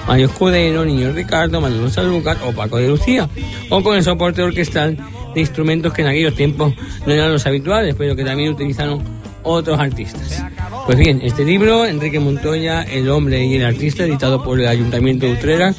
Mario 0.07 0.25
Escudero, 0.27 0.85
Niño 0.85 1.11
Ricardo, 1.11 1.61
Manuel 1.61 1.91
Sanlúcar 1.91 2.37
o 2.45 2.51
Paco 2.51 2.77
de 2.77 2.87
Lucía 2.87 3.29
o 3.69 3.83
con 3.83 3.95
el 3.95 4.03
soporte 4.03 4.41
orquestal 4.41 4.97
de 5.33 5.41
instrumentos 5.41 5.93
que 5.93 6.01
en 6.01 6.07
aquellos 6.07 6.35
tiempos 6.35 6.73
no 7.05 7.13
eran 7.13 7.31
los 7.31 7.45
habituales 7.45 7.95
pero 7.97 8.15
que 8.15 8.23
también 8.23 8.53
utilizaron 8.53 9.17
otros 9.43 9.79
artistas. 9.79 10.43
Pues 10.85 10.97
bien, 10.97 11.19
este 11.23 11.43
libro, 11.43 11.85
Enrique 11.85 12.19
Montoya, 12.19 12.83
El 12.83 13.09
hombre 13.09 13.45
y 13.45 13.55
el 13.55 13.65
artista, 13.65 14.03
editado 14.03 14.43
por 14.43 14.59
el 14.59 14.67
Ayuntamiento 14.67 15.25
de 15.25 15.33
Utrera, 15.33 15.73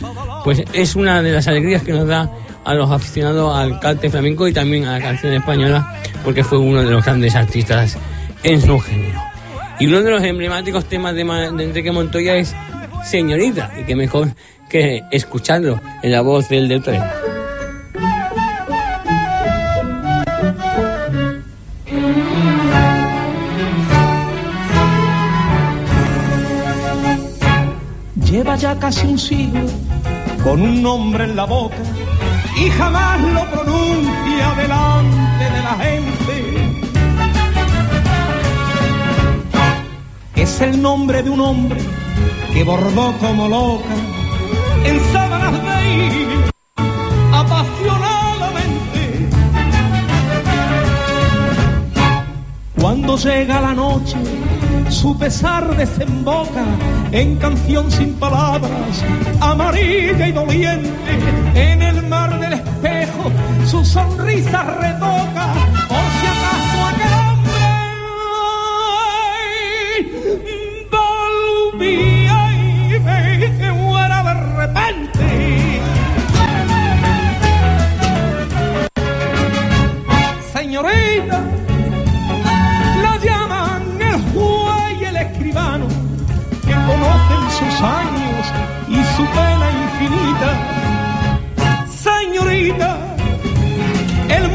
pues 0.45 0.63
es 0.73 0.97
una 0.97 1.23
de 1.23 1.33
las 1.33 1.49
alegrías 1.49 1.83
que 1.83 1.93
nos 1.93 2.07
da 2.07 2.31
a 2.69 2.75
los 2.75 2.91
aficionados 2.91 3.57
al 3.57 3.81
cante 3.81 4.11
flamenco 4.11 4.47
y 4.47 4.53
también 4.53 4.85
a 4.85 4.99
la 4.99 5.01
canción 5.01 5.33
española, 5.33 5.91
porque 6.23 6.45
fue 6.45 6.59
uno 6.59 6.83
de 6.83 6.91
los 6.91 7.03
grandes 7.03 7.35
artistas 7.35 7.97
en 8.43 8.61
su 8.61 8.79
género. 8.79 9.23
Y 9.81 9.87
uno 9.87 10.03
de 10.03 10.11
los 10.11 10.23
emblemáticos 10.23 10.85
temas 10.85 11.15
de, 11.15 11.25
de 11.25 11.65
Enrique 11.65 11.91
Montoya 11.93 12.37
es 12.37 12.55
Señorita, 13.07 13.73
y 13.81 13.85
qué 13.85 13.97
mejor 13.97 14.29
que 14.69 15.03
escucharlo 15.11 15.81
en 16.03 16.13
la 16.13 16.21
voz 16.21 16.51
del 16.51 16.69
de 16.69 16.77
Utrera. 16.77 17.15
Lleva 28.31 28.57
ya 28.57 28.79
casi 28.79 29.07
un 29.07 29.19
siglo 29.19 29.65
con 30.45 30.61
un 30.61 30.83
nombre 30.83 31.25
en 31.25 31.35
la 31.35 31.47
boca 31.47 31.75
y 32.61 32.71
jamás 32.71 33.21
lo 33.21 33.45
pronuncia 33.51 34.55
delante 34.57 35.45
de 35.55 35.63
la 35.63 35.75
gente. 35.85 36.35
Es 40.35 40.61
el 40.61 40.83
nombre 40.83 41.23
de 41.23 41.31
un 41.31 41.41
hombre 41.41 41.81
que 42.53 42.65
bordó 42.65 43.15
como 43.21 43.49
loca 43.49 43.95
en 44.85 45.01
sábanas 45.13 45.53
de 45.53 45.97
hilo 45.97 46.49
apasionadamente. 47.33 49.29
Cuando 52.81 53.17
llega 53.17 53.61
la 53.61 53.75
noche, 53.75 54.17
su 54.89 55.17
pesar 55.19 55.77
desemboca 55.77 56.65
en 57.13 57.37
canción 57.37 57.91
sin 57.91 58.15
palabras, 58.15 59.05
amarilla 59.41 60.29
y 60.29 60.33
doliente. 60.33 60.91
En 61.55 61.83
el 61.83 61.88
mar 62.09 62.39
del 62.39 62.55
espejo, 62.55 63.31
su 63.67 63.85
sonrisa 63.85 64.63
retoca, 64.63 65.55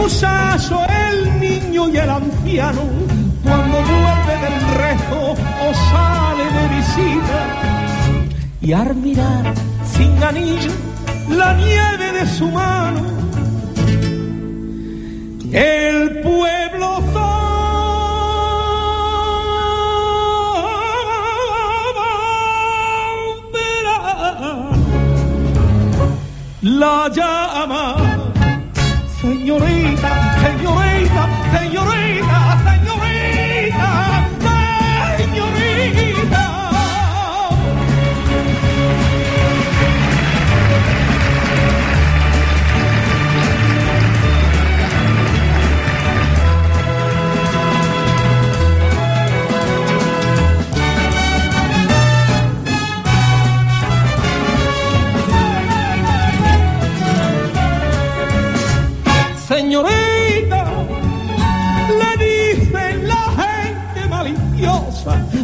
muchacho, 0.04 0.82
el 1.10 1.40
niño 1.40 1.88
y 1.88 1.98
el 1.98 2.10
anciano, 2.10 2.82
cuando 3.42 3.78
vuelve 3.92 4.36
del 4.46 4.60
rezo 4.84 5.22
o 5.32 5.74
sale 5.90 6.46
de 6.58 6.64
visita, 6.76 7.42
y 8.60 8.74
al 8.74 8.96
mirar 8.96 9.54
sin 9.86 10.22
anillo 10.22 10.72
la 11.30 11.54
nieve 11.54 12.12
de 12.20 12.26
su 12.28 12.50
mano, 12.50 13.02
el 15.54 16.22
pueblo 16.22 16.64
la 26.62 27.10
llama. 27.10 28.03
Señorita, 29.44 30.40
señorita, 30.42 31.28
señorita, 31.52 32.43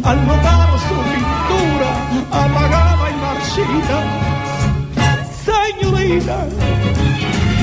al 0.04 0.26
notar 0.26 0.68
su 0.88 0.96
pintura 1.10 1.90
apagada 2.30 3.10
y 3.10 3.16
marchita. 3.26 3.98
Señorita, 5.44 6.46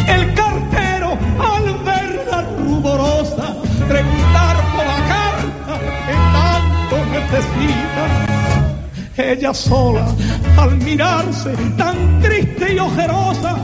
el 0.07 0.33
cartero 0.33 1.17
al 1.39 1.65
verla 1.83 2.39
ruborosa 2.59 3.55
preguntar 3.87 4.55
por 4.75 4.85
la 4.85 4.99
carta 5.13 5.73
que 6.05 6.15
tanto 6.35 6.95
necesita. 7.17 8.03
Ella 9.17 9.53
sola, 9.53 10.07
al 10.57 10.77
mirarse 10.77 11.51
tan 11.75 12.21
triste 12.21 12.73
y 12.73 12.79
ojerosa, 12.79 13.57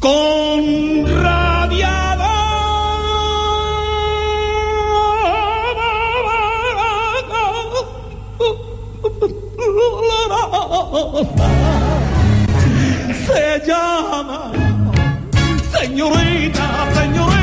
con 0.00 0.39
se 13.26 13.62
llama 13.66 14.50
señorita, 15.70 16.88
señorita, 16.94 17.39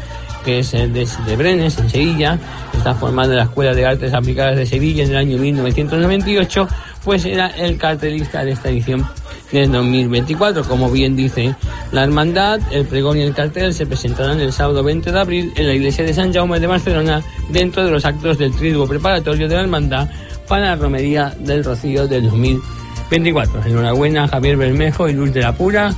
que 0.45 0.60
es 0.60 0.71
de, 0.71 0.88
de 0.88 1.36
Brenes, 1.36 1.77
en 1.79 1.89
Sevilla, 1.89 2.39
está 2.77 2.93
formado 2.93 3.31
en 3.31 3.38
la 3.38 3.43
Escuela 3.45 3.73
de 3.73 3.86
Artes 3.86 4.13
Aplicadas 4.13 4.55
de 4.55 4.65
Sevilla 4.67 5.03
en 5.03 5.10
el 5.10 5.17
año 5.17 5.38
1998, 5.39 6.67
pues 7.03 7.25
era 7.25 7.47
el 7.47 7.77
cartelista 7.77 8.45
de 8.45 8.51
esta 8.51 8.69
edición 8.69 9.05
del 9.51 9.71
2024. 9.71 10.63
Como 10.63 10.91
bien 10.91 11.15
dice 11.15 11.55
la 11.91 12.03
hermandad, 12.03 12.60
el 12.71 12.86
pregón 12.86 13.17
y 13.17 13.23
el 13.23 13.34
cartel 13.34 13.73
se 13.73 13.88
presentarán 13.88 14.39
el 14.39 14.53
sábado 14.53 14.84
20 14.84 15.12
de 15.12 15.19
abril 15.19 15.53
en 15.55 15.67
la 15.67 15.73
iglesia 15.73 16.03
de 16.03 16.13
San 16.13 16.31
Jaume 16.31 16.60
de 16.60 16.67
Barcelona 16.67 17.23
dentro 17.49 17.84
de 17.84 17.91
los 17.91 18.05
actos 18.05 18.38
del 18.38 18.55
triduo 18.55 18.88
preparatorio 18.88 19.47
de 19.47 19.55
la 19.55 19.62
hermandad 19.62 20.10
para 20.47 20.67
la 20.67 20.75
romería 20.75 21.34
del 21.39 21.63
Rocío 21.63 22.08
del 22.08 22.25
2024. 22.25 23.65
Enhorabuena 23.65 24.25
a 24.25 24.27
Javier 24.27 24.58
Bermejo 24.58 25.10
y 25.10 25.13
Luz 25.13 25.34
de 25.34 25.41
la 25.41 25.53
Pura 25.53 25.91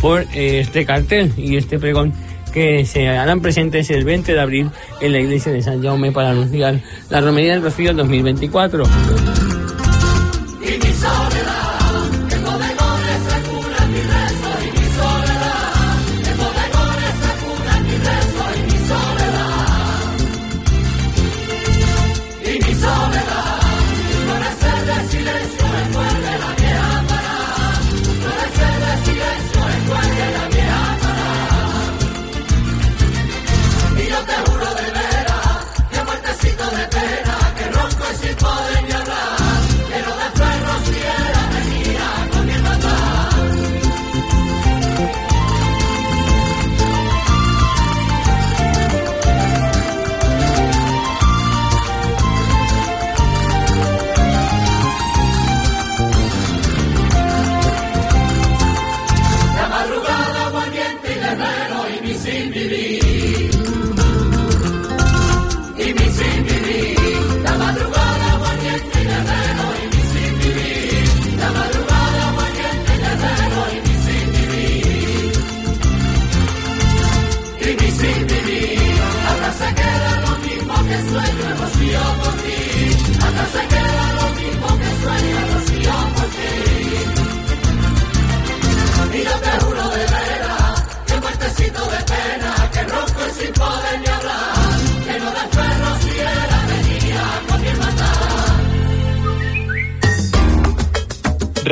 por 0.00 0.22
eh, 0.34 0.60
este 0.60 0.84
cartel 0.84 1.32
y 1.36 1.56
este 1.56 1.78
pregón 1.78 2.12
que 2.54 2.86
se 2.86 3.08
harán 3.08 3.40
presentes 3.40 3.90
el 3.90 4.04
20 4.04 4.32
de 4.32 4.40
abril 4.40 4.70
en 5.00 5.12
la 5.12 5.18
iglesia 5.18 5.52
de 5.52 5.60
San 5.60 5.82
Jaume 5.82 6.12
para 6.12 6.30
anunciar 6.30 6.80
la 7.10 7.20
romería 7.20 7.52
del 7.52 7.62
Rocío 7.62 7.92
2024. 7.92 9.53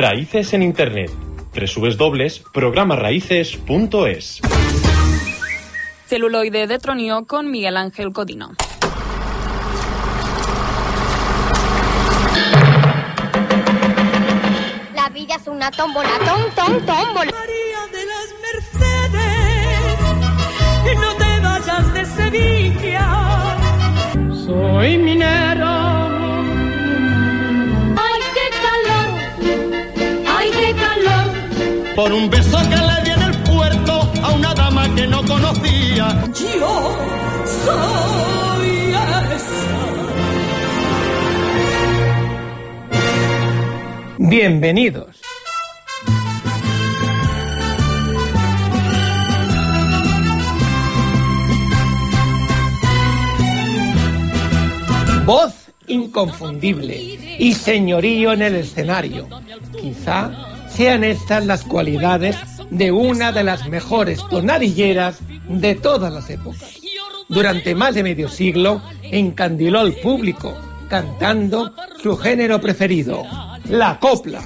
Raíces 0.03 0.51
en 0.51 0.63
Internet. 0.63 1.09
www.programaraíces.es 1.53 4.41
Celuloide 6.07 6.67
de 6.67 6.77
Tronio 6.77 7.25
con 7.25 7.49
Miguel 7.49 7.77
Ángel 7.77 8.11
Codino. 8.11 8.51
La 14.93 15.07
vida 15.07 15.35
es 15.35 15.47
una 15.47 15.71
tómbola, 15.71 16.19
tom, 16.25 16.41
tom, 16.53 16.85
tómbola. 16.85 17.31
María 17.31 17.87
de 17.93 18.05
las 18.05 18.35
Mercedes, 18.43 19.99
no 20.99 21.15
te 21.15 21.39
vayas 21.39 21.93
de 21.93 22.05
Sevilla. 22.07 23.07
Soy 24.45 24.97
minero. 24.97 25.82
Por 31.95 32.11
un 32.11 32.27
beso 32.27 32.57
que 32.69 32.75
le 32.75 33.03
di 33.03 33.11
en 33.11 33.21
el 33.21 33.37
puerto 33.43 34.11
a 34.23 34.31
una 34.31 34.53
dama 34.55 34.93
que 34.95 35.05
no 35.05 35.23
conocía. 35.23 36.23
Yo 36.33 36.97
soy 37.65 38.95
esa. 39.35 39.73
Bienvenidos. 44.17 45.21
Voz 55.25 55.53
inconfundible 55.87 56.95
y 57.37 57.53
señorío 57.53 58.33
en 58.33 58.41
el 58.41 58.55
escenario. 58.55 59.27
Quizá 59.79 60.52
sean 60.75 61.03
estas 61.03 61.45
las 61.45 61.63
cualidades 61.63 62.35
de 62.71 62.91
una 62.91 63.31
de 63.31 63.43
las 63.43 63.67
mejores 63.67 64.19
tonadilleras 64.29 65.19
de 65.47 65.75
todas 65.75 66.11
las 66.11 66.29
épocas. 66.29 66.81
Durante 67.29 67.75
más 67.75 67.95
de 67.95 68.03
medio 68.03 68.29
siglo 68.29 68.81
encandiló 69.03 69.79
al 69.79 69.93
público 69.93 70.55
cantando 70.89 71.73
su 72.01 72.17
género 72.17 72.59
preferido, 72.59 73.23
la 73.69 73.99
copla, 73.99 74.41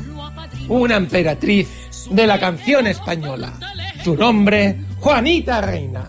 una 0.69 0.95
emperatriz 0.95 1.67
de 2.09 2.27
la 2.27 2.39
canción 2.39 2.87
española. 2.87 3.53
Su 4.03 4.15
nombre, 4.15 4.77
Juanita 4.99 5.61
Reina. 5.61 6.07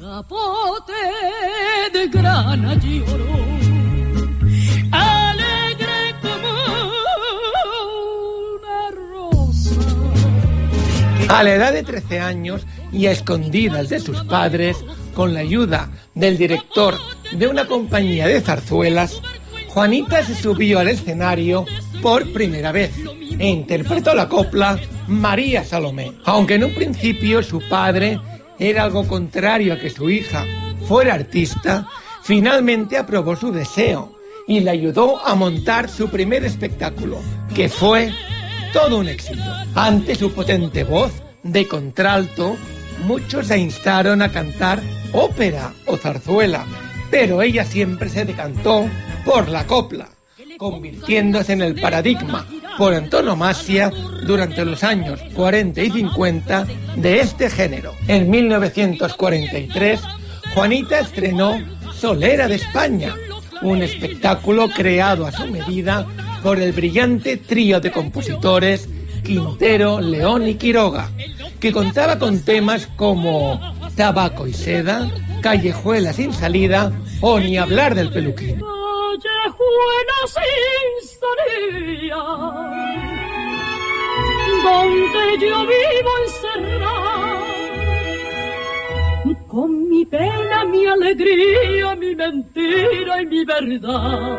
A 11.29 11.43
la 11.43 11.55
edad 11.55 11.73
de 11.73 11.83
13 11.83 12.21
años 12.21 12.67
y 12.91 13.07
a 13.07 13.13
escondidas 13.13 13.91
de 13.91 14.01
sus 14.01 14.25
padres, 14.25 14.79
con 15.15 15.35
la 15.35 15.41
ayuda 15.41 15.91
del 16.15 16.39
director 16.39 16.97
de 17.33 17.47
una 17.47 17.67
compañía 17.67 18.27
de 18.27 18.41
zarzuelas, 18.41 19.21
Juanita 19.69 20.25
se 20.25 20.35
subió 20.35 20.79
al 20.79 20.89
escenario 20.89 21.67
por 22.01 22.33
primera 22.33 22.73
vez 22.73 22.93
e 23.39 23.49
interpretó 23.49 24.15
la 24.15 24.29
copla 24.29 24.81
María 25.07 25.65
Salomé. 25.65 26.13
Aunque 26.25 26.55
en 26.55 26.65
un 26.65 26.75
principio 26.75 27.43
su 27.43 27.61
padre 27.69 28.19
era 28.59 28.85
algo 28.85 29.07
contrario 29.07 29.75
a 29.75 29.79
que 29.79 29.91
su 29.91 30.09
hija 30.09 30.47
fuera 30.87 31.15
artista, 31.15 31.87
finalmente 32.23 32.97
aprobó 32.97 33.37
su 33.37 33.53
deseo 33.53 34.19
y 34.47 34.61
le 34.61 34.71
ayudó 34.71 35.25
a 35.25 35.35
montar 35.35 35.91
su 35.91 36.09
primer 36.09 36.45
espectáculo, 36.45 37.21
que 37.55 37.69
fue 37.69 38.15
todo 38.73 38.99
un 38.99 39.09
éxito. 39.09 39.43
Ante 39.75 40.15
su 40.15 40.33
potente 40.33 40.85
voz 40.85 41.13
de 41.43 41.67
contralto, 41.67 42.57
muchos 43.05 43.49
se 43.49 43.59
instaron 43.59 44.23
a 44.23 44.31
cantar 44.31 44.81
ópera 45.13 45.73
o 45.87 45.97
zarzuela, 45.97 46.67
pero 47.11 47.43
ella 47.43 47.65
siempre 47.65 48.09
se 48.09 48.25
decantó 48.25 48.89
por 49.25 49.49
la 49.49 49.67
copla, 49.67 50.09
convirtiéndose 50.59 51.53
en 51.53 51.63
el 51.63 51.75
paradigma 51.81 52.47
por 52.77 52.95
antonomasia 52.95 53.91
durante 54.25 54.65
los 54.65 54.85
años 54.85 55.21
40 55.35 55.83
y 55.83 55.91
50 55.91 56.67
de 56.97 57.21
este 57.21 57.51
género. 57.51 57.93
En 58.07 58.31
1943, 58.31 60.01
Juanita 60.55 61.01
estrenó 61.01 61.59
Solera 61.93 62.47
de 62.47 62.55
España, 62.55 63.15
un 63.63 63.83
espectáculo 63.83 64.69
creado 64.71 65.27
a 65.27 65.33
su 65.33 65.47
medida 65.49 66.07
por 66.43 66.61
el 66.61 66.73
brillante 66.73 67.37
trío 67.37 67.81
de 67.81 67.91
compositores 67.91 68.89
Quintero, 69.23 70.01
León 70.01 70.47
y 70.47 70.55
Quiroga, 70.55 71.11
que 71.61 71.73
contaba 71.73 72.19
con 72.19 72.41
temas 72.41 72.87
como 72.97 73.61
Tabaco 73.95 74.47
y 74.47 74.55
Seda, 74.55 75.11
Callejuela 75.43 76.13
sin 76.13 76.33
salida 76.33 76.93
o 77.21 77.39
ni 77.39 77.59
hablar 77.59 77.95
del 77.95 78.11
peluquín. 78.11 78.61
donde 84.63 85.47
yo 85.47 85.67
vivo 85.67 86.11
encerrado 86.25 87.39
con 89.47 89.89
mi 89.89 90.05
pena, 90.05 90.65
mi 90.65 90.87
alegría, 90.87 91.95
mi 91.97 92.15
mentira 92.15 93.23
y 93.23 93.27
mi 93.27 93.45
verdad. 93.45 94.39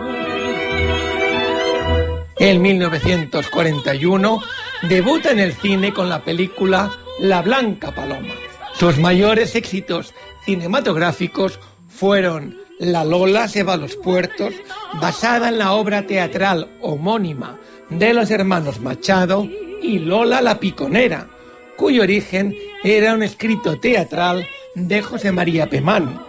En 2.40 2.62
1941 2.62 4.42
debuta 4.88 5.32
en 5.32 5.40
el 5.40 5.52
cine 5.54 5.92
con 5.94 6.08
la 6.08 6.24
película 6.24 6.90
La 7.20 7.42
Blanca 7.42 7.94
Paloma. 7.94 8.34
Sus 8.76 8.98
mayores 8.98 9.56
éxitos 9.56 10.14
cinematográficos 10.46 11.60
fueron 11.90 12.58
La 12.80 13.04
Lola 13.04 13.50
se 13.50 13.64
va 13.64 13.74
a 13.74 13.78
los 13.78 13.98
puertos, 13.98 14.54
basada 15.02 15.50
en 15.50 15.58
la 15.58 15.74
obra 15.74 16.08
teatral 16.08 16.70
homónima 16.82 17.60
de 17.90 18.14
los 18.14 18.32
hermanos 18.32 18.80
Machado, 18.80 19.46
y 19.82 20.00
Lola 20.00 20.42
la 20.42 20.62
Piconera, 20.62 21.28
cuyo 21.76 22.04
origen 22.04 22.56
era 22.84 23.16
un 23.16 23.24
escrito 23.24 23.82
teatral 23.82 24.48
de 24.76 25.02
José 25.02 25.34
María 25.34 25.70
Pemán. 25.70 26.29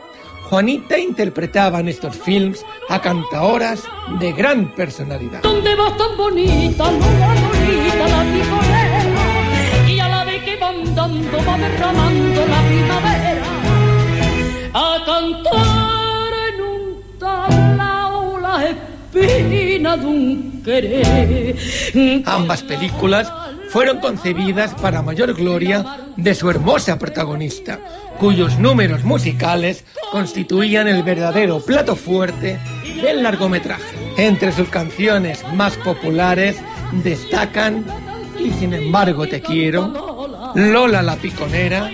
Juanita 0.50 0.98
interpretaba 0.98 1.78
en 1.78 1.86
estos 1.86 2.16
films 2.16 2.66
a 2.88 3.00
cantaoras 3.00 3.84
de 4.18 4.32
gran 4.32 4.74
personalidad. 4.74 5.42
¿Dónde 5.42 5.76
vas 5.76 5.96
tan 5.96 6.16
bonita, 6.16 6.90
Lola 6.90 7.36
bonita, 7.52 8.08
la 8.08 8.22
piconera? 8.32 9.88
Y 9.88 10.00
a 10.00 10.08
la 10.08 10.24
vez 10.24 10.42
que 10.42 10.56
van 10.56 10.92
dando, 10.92 11.38
va 11.46 11.56
derramando 11.56 12.46
la 12.48 12.62
primavera. 12.66 13.42
A 14.74 14.96
cantar 15.06 16.32
en 16.48 16.60
un 16.60 17.18
tablao 17.20 18.40
la 18.40 18.70
espina 18.70 19.96
de 19.96 20.06
un 20.06 20.62
querer. 20.64 21.56
Ambas 22.26 22.64
películas 22.64 23.32
fueron 23.68 24.00
concebidas 24.00 24.74
para 24.74 25.00
mayor 25.00 25.32
gloria 25.32 26.08
de 26.16 26.34
su 26.34 26.50
hermosa 26.50 26.98
protagonista, 26.98 27.78
cuyos 28.20 28.58
números 28.58 29.02
musicales 29.02 29.82
constituían 30.12 30.86
el 30.86 31.02
verdadero 31.02 31.64
plato 31.64 31.96
fuerte 31.96 32.58
del 33.02 33.22
largometraje. 33.22 33.96
Entre 34.18 34.52
sus 34.52 34.68
canciones 34.68 35.42
más 35.54 35.76
populares 35.78 36.56
destacan 37.02 37.84
Y 38.38 38.50
sin 38.50 38.74
embargo 38.74 39.26
te 39.26 39.40
quiero, 39.40 40.52
Lola 40.54 41.00
la 41.00 41.16
piconera, 41.16 41.90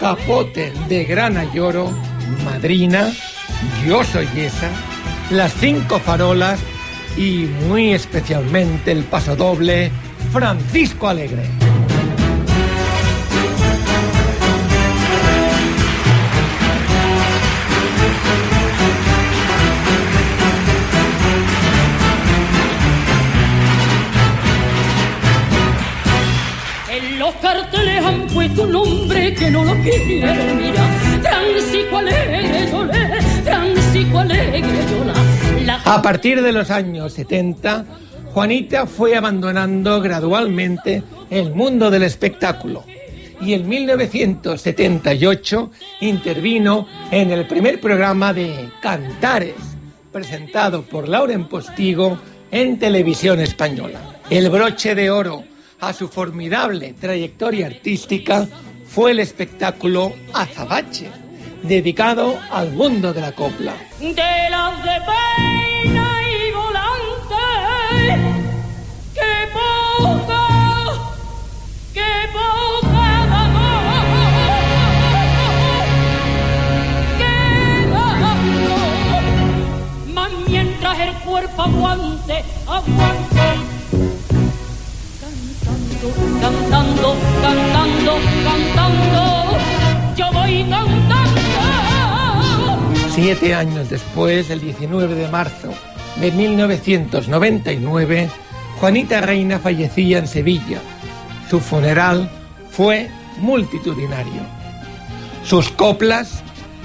Capote 0.00 0.72
de 0.88 1.04
Grana 1.04 1.44
Lloro, 1.52 1.90
Madrina, 2.44 3.12
Yo 3.86 4.02
soy 4.02 4.28
esa, 4.36 4.70
Las 5.30 5.52
cinco 5.52 5.98
farolas 5.98 6.58
y 7.18 7.48
muy 7.68 7.92
especialmente 7.92 8.92
el 8.92 9.04
pasodoble 9.04 9.90
Francisco 10.32 11.08
Alegre. 11.08 11.65
Carteles 27.86 28.04
han 28.04 28.26
puesto 28.28 28.62
un 28.64 28.72
nombre 28.72 29.32
que 29.34 29.50
no 29.50 29.64
lo. 29.64 29.74
Francisco 31.22 31.98
Alegre, 31.98 32.42
le, 32.42 32.66
Francisco 33.42 34.18
Alegre, 34.18 34.62
A 35.84 36.02
partir 36.02 36.42
de 36.42 36.52
los 36.52 36.70
años 36.70 37.14
70, 37.14 37.84
Juanita 38.32 38.86
fue 38.86 39.16
abandonando 39.16 40.00
gradualmente 40.00 41.02
el 41.30 41.52
mundo 41.54 41.90
del 41.90 42.04
espectáculo 42.04 42.84
y 43.40 43.52
en 43.52 43.68
1978 43.68 45.70
intervino 46.00 46.86
en 47.10 47.32
el 47.32 47.46
primer 47.46 47.80
programa 47.80 48.32
de 48.32 48.70
Cantares, 48.80 49.56
presentado 50.12 50.82
por 50.82 51.08
Lauren 51.08 51.46
Postigo 51.46 52.18
en 52.50 52.78
televisión 52.78 53.40
española. 53.40 54.00
El 54.30 54.48
broche 54.50 54.94
de 54.94 55.10
oro 55.10 55.44
a 55.80 55.92
su 55.92 56.08
formidable 56.08 56.94
trayectoria 56.98 57.66
artística 57.66 58.46
fue 58.86 59.10
el 59.10 59.20
espectáculo 59.20 60.14
Azabache, 60.32 61.10
dedicado 61.62 62.38
al 62.50 62.72
mundo 62.72 63.12
de 63.12 63.20
la 63.20 63.32
copla. 63.32 63.74
de 64.00 64.50
las 64.50 64.82
de 64.82 64.98
peina 65.06 66.08
y 66.22 66.52
volante. 66.52 67.44
¡Qué 69.14 69.48
poca! 69.52 70.46
¡Qué 71.92 72.28
poca 72.32 73.16
mientras 80.48 80.98
el 81.00 81.12
cuerpo 81.24 81.62
aguante, 81.62 82.44
aguante. 82.66 83.35
Siete 93.16 93.54
años 93.54 93.88
después, 93.88 94.50
el 94.50 94.60
19 94.60 95.14
de 95.14 95.26
marzo 95.28 95.72
de 96.20 96.30
1999, 96.32 98.28
Juanita 98.78 99.22
Reina 99.22 99.58
fallecía 99.58 100.18
en 100.18 100.26
Sevilla. 100.26 100.82
Su 101.48 101.60
funeral 101.60 102.30
fue 102.70 103.08
multitudinario. 103.38 104.42
Sus 105.44 105.70
coplas, 105.70 106.42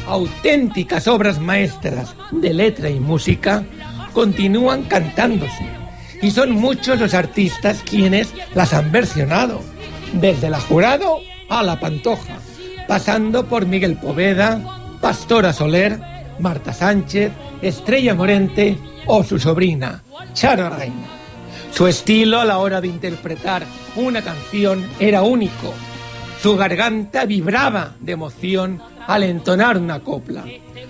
auténticas 0.08 1.10
obras 1.10 1.38
maestras 1.38 2.16
de 2.32 2.54
letra 2.54 2.90
y 2.90 3.02
música, 3.02 3.66
continúan 4.14 4.84
cantándose. 4.84 5.68
Y 6.22 6.32
son 6.32 6.52
muchos 6.52 6.98
los 6.98 7.14
artistas 7.14 7.84
quienes 7.84 8.30
las 8.56 8.74
han 8.74 8.90
versionado, 8.90 9.62
desde 10.14 10.50
la 10.50 10.62
Jurado 10.62 11.18
a 11.50 11.62
la 11.62 11.82
Pantoja, 11.82 12.38
pasando 12.88 13.48
por 13.48 13.66
Miguel 13.66 13.98
Poveda, 13.98 14.62
Pastora 15.02 15.52
Soler, 15.52 16.00
Marta 16.42 16.74
Sánchez, 16.74 17.32
Estrella 17.62 18.16
Morente 18.16 18.78
o 19.06 19.24
su 19.24 19.40
sobrina, 19.40 20.04
Charo 20.34 20.70
Reina. 20.70 21.08
Su 21.72 21.88
estilo 21.88 22.42
a 22.42 22.46
la 22.46 22.58
hora 22.58 22.82
de 22.82 22.88
interpretar 22.88 23.64
una 23.96 24.22
canción 24.22 24.86
era 25.00 25.22
único. 25.22 25.74
Su 26.42 26.58
garganta 26.58 27.26
vibraba 27.26 27.96
de 28.00 28.14
emoción 28.14 28.82
al 29.08 29.24
entonar 29.24 29.78
una 29.78 30.00
copla. 30.02 30.44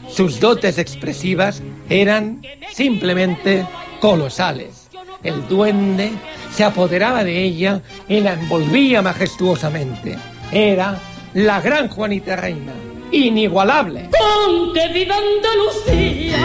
Sus 0.10 0.39
dotes 0.39 0.78
expresivas 0.78 1.62
eran 1.89 2.41
simplemente 2.74 3.68
colosales. 3.99 4.89
El 5.24 5.47
duende 5.47 6.12
se 6.52 6.64
apoderaba 6.64 7.24
de 7.24 7.43
ella 7.43 7.82
y 8.08 8.20
la 8.22 8.34
envolvía 8.34 9.02
majestuosamente. 9.02 10.18
Era 10.52 10.97
la 11.34 11.62
gran 11.62 11.88
Juanita 11.88 12.36
Reina, 12.36 12.74
inigualable. 13.12 14.09
Con 14.12 14.74
que 14.74 14.88
viva 14.93 15.16
Andalucía 15.16 16.39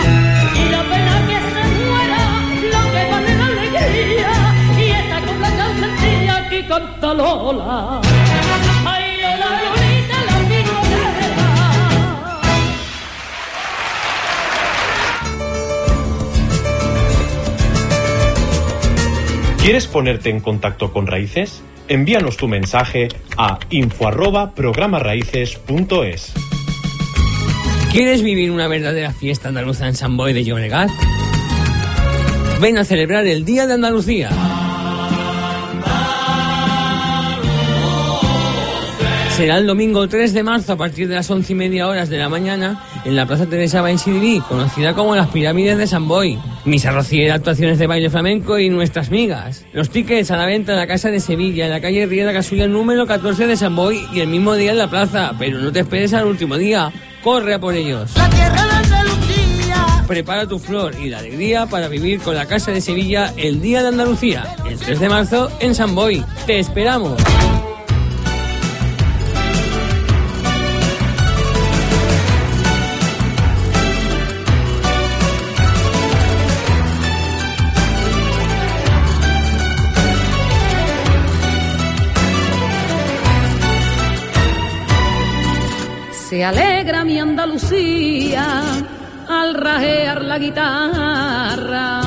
y 0.54 0.68
la 0.70 0.82
pena 0.82 1.26
que 1.26 1.34
se 1.34 1.64
muera, 1.84 2.18
lo 2.72 2.82
que 2.92 3.02
vale 3.10 3.32
la 3.36 3.46
alegría 3.46 4.32
y 4.78 4.80
esta 4.90 5.18
copla 5.20 5.50
tan 5.56 5.72
sencilla 5.80 6.36
que 6.48 6.66
canta 6.66 7.14
Lola. 7.14 8.00
Ay, 8.84 9.16
Lola, 9.20 9.62
Lolita, 9.64 10.18
la 10.26 10.38
piconera. 10.48 11.16
¿Quieres 19.60 19.86
ponerte 19.86 20.30
en 20.30 20.40
contacto 20.40 20.92
con 20.92 21.06
Raíces? 21.06 21.62
Envíanos 21.88 22.36
tu 22.36 22.48
mensaje 22.48 23.06
a 23.36 23.58
info 23.70 24.08
arroba 24.08 24.52
programaraíces.es. 24.54 26.55
¿Quieres 27.92 28.22
vivir 28.22 28.50
una 28.50 28.68
verdadera 28.68 29.12
fiesta 29.12 29.48
andaluza 29.48 29.86
en 29.86 29.94
San 29.94 30.16
Boy 30.16 30.32
de 30.32 30.44
Llobregat? 30.44 30.90
Ven 32.60 32.78
a 32.78 32.84
celebrar 32.84 33.26
el 33.26 33.44
Día 33.44 33.66
de 33.66 33.74
Andalucía. 33.74 34.30
Será 39.36 39.58
el 39.58 39.66
domingo 39.66 40.08
3 40.08 40.32
de 40.32 40.42
marzo 40.42 40.72
a 40.72 40.76
partir 40.76 41.08
de 41.08 41.14
las 41.14 41.30
11 41.30 41.52
y 41.52 41.56
media 41.56 41.88
horas 41.88 42.08
de 42.08 42.16
la 42.16 42.30
mañana 42.30 42.82
en 43.04 43.14
la 43.14 43.26
Plaza 43.26 43.44
Teresa 43.44 43.82
Bainsidiví, 43.82 44.40
conocida 44.48 44.94
como 44.94 45.14
las 45.14 45.28
Pirámides 45.28 45.76
de 45.76 45.86
San 45.86 46.08
Boy. 46.08 46.38
Misa 46.64 46.90
rociera, 46.90 47.34
actuaciones 47.34 47.78
de 47.78 47.86
baile 47.86 48.08
flamenco 48.08 48.58
y 48.58 48.70
nuestras 48.70 49.10
migas. 49.10 49.66
Los 49.74 49.90
tickets 49.90 50.30
a 50.30 50.38
la 50.38 50.46
venta 50.46 50.72
en 50.72 50.78
la 50.78 50.86
Casa 50.86 51.10
de 51.10 51.20
Sevilla, 51.20 51.66
en 51.66 51.70
la 51.70 51.82
calle 51.82 52.06
Riera 52.06 52.32
Casulla 52.32 52.66
número 52.66 53.06
14 53.06 53.46
de 53.46 53.58
San 53.58 53.76
Boy 53.76 54.06
y 54.10 54.20
el 54.20 54.28
mismo 54.28 54.54
día 54.54 54.70
en 54.70 54.78
la 54.78 54.88
plaza. 54.88 55.34
Pero 55.38 55.58
no 55.58 55.70
te 55.70 55.80
esperes 55.80 56.14
al 56.14 56.24
último 56.24 56.56
día. 56.56 56.90
Corre 57.22 57.52
a 57.52 57.60
por 57.60 57.74
ellos. 57.74 58.14
Prepara 60.08 60.48
tu 60.48 60.58
flor 60.58 60.94
y 60.98 61.10
la 61.10 61.18
alegría 61.18 61.66
para 61.66 61.88
vivir 61.88 62.20
con 62.20 62.34
la 62.34 62.46
Casa 62.46 62.70
de 62.70 62.80
Sevilla 62.80 63.34
el 63.36 63.60
Día 63.60 63.82
de 63.82 63.88
Andalucía, 63.88 64.56
el 64.66 64.78
3 64.78 64.98
de 64.98 65.08
marzo 65.10 65.50
en 65.60 65.74
San 65.74 65.94
Boy. 65.94 66.24
¡Te 66.46 66.58
esperamos! 66.58 67.20
Se 86.36 86.44
alegra 86.44 87.02
mi 87.02 87.18
Andalucía 87.18 88.60
al 89.26 89.54
rajear 89.54 90.22
la 90.22 90.38
guitarra. 90.38 92.02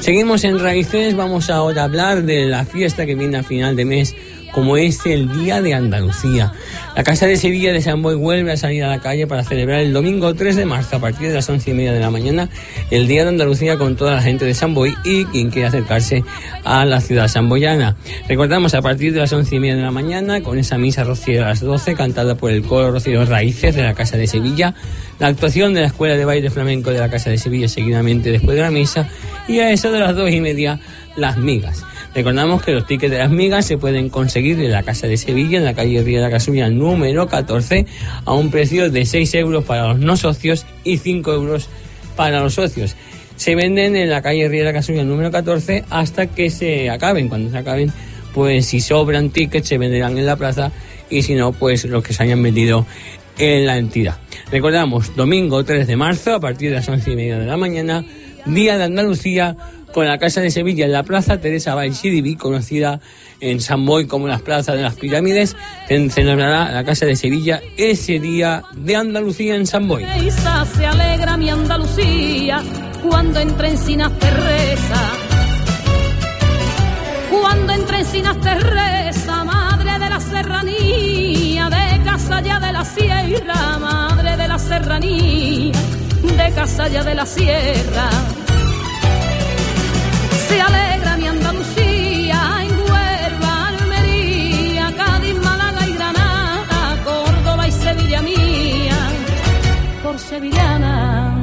Seguimos 0.00 0.42
en 0.42 0.58
Raíces, 0.58 1.14
vamos 1.14 1.48
ahora 1.48 1.82
a 1.82 1.84
hablar 1.84 2.24
de 2.24 2.46
la 2.46 2.64
fiesta 2.64 3.06
que 3.06 3.14
viene 3.14 3.38
a 3.38 3.44
final 3.44 3.76
de 3.76 3.84
mes, 3.84 4.16
como 4.52 4.76
es 4.76 5.04
el 5.06 5.32
Día 5.32 5.60
de 5.60 5.74
Andalucía. 5.74 6.52
La 6.94 7.02
Casa 7.02 7.26
de 7.26 7.36
Sevilla 7.36 7.72
de 7.72 7.80
San 7.80 8.02
Boy 8.02 8.14
vuelve 8.14 8.52
a 8.52 8.56
salir 8.56 8.84
a 8.84 8.88
la 8.88 9.00
calle 9.00 9.26
para 9.26 9.44
celebrar 9.44 9.80
el 9.80 9.92
domingo 9.92 10.34
3 10.34 10.56
de 10.56 10.66
marzo 10.66 10.96
a 10.96 11.00
partir 11.00 11.28
de 11.28 11.34
las 11.34 11.48
once 11.48 11.70
y 11.70 11.74
media 11.74 11.92
de 11.92 12.00
la 12.00 12.10
mañana 12.10 12.48
el 12.90 13.08
Día 13.08 13.22
de 13.22 13.30
Andalucía 13.30 13.78
con 13.78 13.96
toda 13.96 14.12
la 14.12 14.22
gente 14.22 14.44
de 14.44 14.54
San 14.54 14.74
Boy 14.74 14.94
y 15.04 15.24
quien 15.26 15.50
quiera 15.50 15.68
acercarse 15.68 16.22
a 16.64 16.84
la 16.84 17.00
ciudad 17.00 17.28
samboyana. 17.28 17.96
Recordamos 18.28 18.74
a 18.74 18.82
partir 18.82 19.12
de 19.12 19.20
las 19.20 19.32
once 19.32 19.56
y 19.56 19.58
media 19.58 19.76
de 19.76 19.82
la 19.82 19.90
mañana 19.90 20.42
con 20.42 20.58
esa 20.58 20.76
misa 20.78 21.04
rociera 21.04 21.46
a 21.46 21.48
las 21.50 21.60
12 21.60 21.94
cantada 21.94 22.34
por 22.34 22.50
el 22.50 22.62
coro 22.62 22.92
Rocío 22.92 23.24
Raíces 23.24 23.74
de 23.74 23.82
la 23.82 23.94
Casa 23.94 24.16
de 24.16 24.26
Sevilla, 24.26 24.74
la 25.18 25.28
actuación 25.28 25.72
de 25.72 25.80
la 25.80 25.86
Escuela 25.86 26.14
de 26.14 26.24
Baile 26.24 26.50
Flamenco 26.50 26.90
de 26.90 26.98
la 26.98 27.10
Casa 27.10 27.30
de 27.30 27.38
Sevilla 27.38 27.68
seguidamente 27.68 28.30
después 28.30 28.56
de 28.56 28.62
la 28.62 28.70
misa 28.70 29.08
y 29.48 29.60
a 29.60 29.70
eso 29.70 29.90
de 29.90 30.00
las 30.00 30.14
dos 30.14 30.30
y 30.30 30.40
media 30.40 30.78
las 31.16 31.36
migas. 31.38 31.84
Recordamos 32.14 32.62
que 32.62 32.72
los 32.72 32.86
tickets 32.86 33.10
de 33.10 33.18
las 33.18 33.30
migas 33.30 33.64
se 33.64 33.78
pueden 33.78 34.10
conseguir 34.10 34.60
en 34.60 34.70
la 34.70 34.82
Casa 34.82 35.06
de 35.06 35.16
Sevilla, 35.16 35.58
en 35.58 35.64
la 35.64 35.72
calle 35.72 36.02
Ría 36.02 36.18
de 36.18 36.24
la 36.24 36.30
Casulla 36.30 36.68
número 36.68 37.26
14, 37.26 37.86
a 38.26 38.32
un 38.34 38.50
precio 38.50 38.90
de 38.90 39.06
6 39.06 39.34
euros 39.36 39.64
para 39.64 39.88
los 39.88 39.98
no 39.98 40.16
socios 40.18 40.66
y 40.84 40.98
5 40.98 41.32
euros 41.32 41.68
para 42.14 42.40
los 42.40 42.54
socios. 42.54 42.96
Se 43.36 43.54
venden 43.54 43.96
en 43.96 44.10
la 44.10 44.20
calle 44.20 44.46
Ría 44.48 44.60
de 44.60 44.66
la 44.66 44.72
Casulla 44.74 45.04
número 45.04 45.30
14 45.30 45.84
hasta 45.88 46.26
que 46.26 46.50
se 46.50 46.90
acaben. 46.90 47.30
Cuando 47.30 47.50
se 47.50 47.56
acaben, 47.56 47.90
pues 48.34 48.66
si 48.66 48.80
sobran 48.80 49.30
tickets 49.30 49.68
se 49.68 49.78
venderán 49.78 50.18
en 50.18 50.26
la 50.26 50.36
plaza 50.36 50.70
y 51.08 51.22
si 51.22 51.34
no, 51.34 51.52
pues 51.52 51.86
los 51.86 52.02
que 52.02 52.12
se 52.12 52.22
hayan 52.22 52.42
vendido 52.42 52.86
en 53.38 53.64
la 53.64 53.78
entidad. 53.78 54.18
Recordamos, 54.50 55.16
domingo 55.16 55.64
3 55.64 55.86
de 55.86 55.96
marzo 55.96 56.34
a 56.34 56.40
partir 56.40 56.68
de 56.68 56.76
las 56.76 56.88
11 56.88 57.10
y 57.10 57.16
media 57.16 57.38
de 57.38 57.46
la 57.46 57.56
mañana, 57.56 58.04
Día 58.44 58.76
de 58.76 58.84
Andalucía 58.84 59.56
con 59.92 60.06
la 60.06 60.18
Casa 60.18 60.40
de 60.40 60.50
Sevilla 60.50 60.86
en 60.86 60.92
la 60.92 61.02
Plaza 61.02 61.40
Teresa 61.40 61.74
Baixidibí, 61.74 62.36
conocida 62.36 63.00
en 63.40 63.60
San 63.60 63.84
Boy 63.84 64.06
como 64.06 64.26
las 64.26 64.42
plazas 64.42 64.76
de 64.76 64.82
las 64.82 64.94
pirámides, 64.96 65.56
se 65.88 66.10
celebrará 66.10 66.72
la 66.72 66.84
Casa 66.84 67.06
de 67.06 67.16
Sevilla 67.16 67.60
ese 67.76 68.18
día 68.18 68.64
de 68.74 68.96
Andalucía 68.96 69.54
en 69.54 69.66
San 69.66 69.86
Boy. 69.86 70.04
Se 70.76 70.86
alegra 70.86 71.36
mi 71.36 71.50
Andalucía 71.50 72.62
cuando 73.02 73.40
entra 73.40 73.68
en 73.68 73.78
Sinas 73.78 74.18
Teresa. 74.18 75.12
Cuando 77.30 77.72
entra 77.72 77.98
en 77.98 78.06
Sinas 78.06 78.40
Teresa, 78.40 79.44
madre 79.44 79.98
de 79.98 80.10
la 80.10 80.20
serranía, 80.20 81.68
de 81.68 82.04
Casalla 82.04 82.60
de 82.60 82.72
la 82.72 82.84
Sierra, 82.84 83.78
madre 83.78 84.36
de 84.36 84.48
la 84.48 84.58
serranía, 84.58 85.72
de 86.22 86.52
Casalla 86.54 87.02
de 87.02 87.14
la 87.14 87.26
Sierra. 87.26 88.10
Se 90.52 90.60
alegra 90.60 91.16
mi 91.16 91.26
Andalucía 91.28 92.40
en 92.60 92.72
Huelva, 92.78 93.68
Almería, 93.68 94.92
Cádiz, 94.98 95.34
Málaga 95.36 95.88
y 95.88 95.94
Granada, 95.94 96.98
Córdoba 97.04 97.68
y 97.68 97.72
Sevilla 97.72 98.20
mía, 98.20 98.98
por 100.02 100.18
sevillana. 100.18 101.38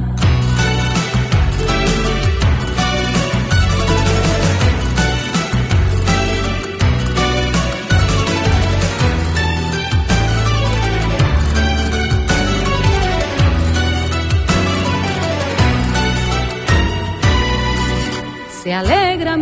Se 18.61 18.71
alegra 18.71 18.98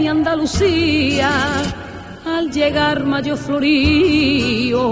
Andalucía 0.07 1.29
al 2.25 2.51
llegar 2.51 3.03
mayo 3.03 3.35
florío. 3.35 4.91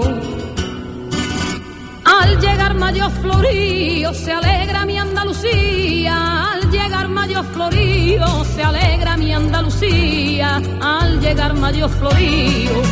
Al 2.04 2.40
llegar 2.40 2.74
mayo 2.74 3.08
florío 3.10 4.12
se 4.14 4.32
alegra 4.32 4.84
mi 4.84 4.98
Andalucía. 4.98 6.52
Al 6.52 6.70
llegar 6.70 7.08
mayo 7.08 7.42
florío 7.42 8.44
se 8.44 8.62
alegra 8.62 9.16
mi 9.16 9.32
Andalucía. 9.32 10.60
Al 10.80 11.20
llegar 11.20 11.54
mayo 11.54 11.88
florío. 11.88 12.82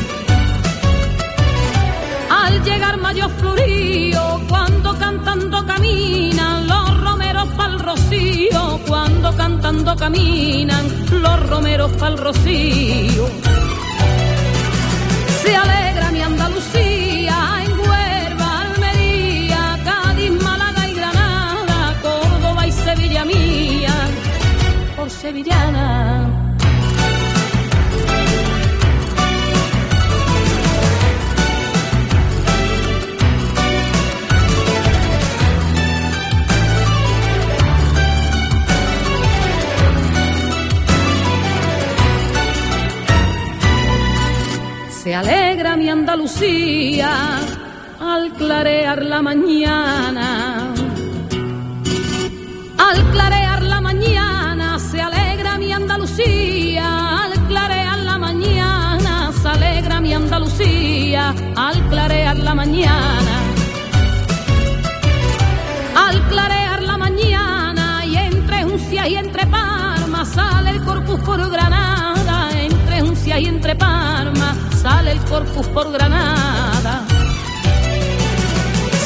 Al 2.31 2.63
llegar 2.63 2.97
mayo 2.99 3.29
florío 3.29 4.41
cuando 4.49 4.99
cantando 4.99 5.65
caminan 5.67 6.67
los 6.67 6.94
pa'l 7.57 7.79
rocío. 7.79 8.81
Cuando 8.87 9.35
cantando 9.37 9.97
caminan 9.97 10.85
los 11.23 11.49
romeros 11.49 11.91
pa'l 11.93 12.17
rocío. 12.19 13.27
Se 15.43 15.57
alegra 15.57 16.11
mi 16.11 16.21
Andalucía 16.21 17.37
en 17.65 17.73
Huelva, 17.81 18.63
Almería, 18.63 19.79
Cádiz, 19.85 20.33
Málaga 20.43 20.89
y 20.89 20.95
Granada, 20.95 21.95
Córdoba 22.03 22.67
y 22.67 22.73
Sevilla 22.73 23.25
mía, 23.25 23.95
por 24.97 25.11
sevillana. 25.11 26.14
Mi 46.17 46.23
Andalucía 46.23 47.41
al 48.01 48.33
clarear 48.35 49.05
la 49.05 49.21
mañana. 49.21 50.73
Al 52.79 53.11
clarear 53.11 53.63
la 53.63 53.81
mañana 53.81 54.79
se 54.79 55.01
alegra 55.01 55.59
mi 55.59 55.73
Andalucía. 55.73 57.25
Al 57.25 57.33
clarear 57.49 57.99
la 57.99 58.19
mañana 58.19 59.33
se 59.33 59.49
alegra 59.49 60.01
mi 60.01 60.13
Andalucía. 60.15 61.35
Al 61.57 61.83
clarear 61.89 62.39
la 62.39 62.55
mañana. 62.55 63.35
Al 65.97 66.29
clarear 66.29 66.83
la 66.83 66.97
mañana 66.97 68.05
y 68.07 68.17
entre 68.17 68.65
Uncia 68.65 69.09
y 69.09 69.17
entre 69.17 69.47
Parma 69.47 70.25
sale 70.25 70.71
el 70.71 70.85
Corpus 70.85 71.19
por 71.21 71.51
Granada. 71.51 71.94
Y 73.37 73.47
entre 73.47 73.75
Parma 73.75 74.55
sale 74.81 75.11
el 75.11 75.19
Corpus 75.25 75.67
por 75.69 75.91
Granada. 75.91 77.05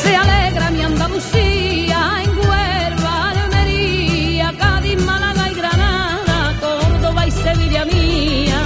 Se 0.02 0.14
alegra 0.14 0.70
mi 0.70 0.82
Andalucía 0.82 1.98
en 2.22 2.30
Huelva, 2.36 3.30
Almería, 3.30 4.52
Cádiz, 4.58 5.02
Málaga 5.02 5.50
y 5.50 5.54
Granada, 5.54 6.54
Córdoba 6.60 7.26
y 7.26 7.30
Sevilla 7.30 7.84
mía, 7.86 8.60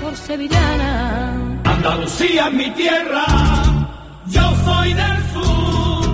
por 0.00 0.16
sevillana. 0.16 1.34
Andalucía 1.64 2.46
es 2.46 2.54
mi 2.54 2.70
tierra, 2.70 3.24
yo 4.26 4.54
soy 4.64 4.94
del 4.94 5.18
sur. 5.32 6.04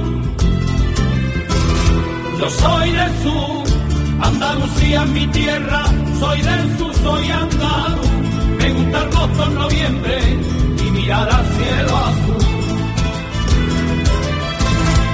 Yo 2.40 2.50
soy 2.50 2.90
del 2.90 3.12
sur, 3.22 3.64
Andalucía 4.22 5.02
es 5.02 5.08
mi 5.10 5.26
tierra, 5.26 5.84
soy 6.18 6.40
del 6.40 6.78
sur, 6.78 6.94
soy 6.94 7.30
andaluz. 7.30 8.25
El 8.88 8.94
agosto, 8.94 9.44
en 9.46 9.54
noviembre 9.54 10.18
y 10.86 10.90
mirar 10.90 11.28
al 11.28 11.46
cielo 11.56 11.96
azul. 11.96 12.46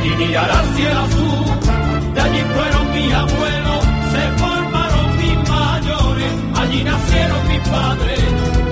Y 0.05 0.09
mirar 0.17 0.51
al 0.51 0.67
cielo 0.77 1.01
azul, 1.01 2.15
de 2.15 2.21
allí 2.21 2.43
fueron 2.55 2.85
mis 2.93 3.15
abuelos, 3.15 3.83
se 4.13 4.23
formaron 4.43 5.17
mis 5.19 5.49
mayores, 5.49 6.33
allí 6.61 6.85
nacieron 6.85 7.49
mis 7.49 7.61
padres 7.69 8.21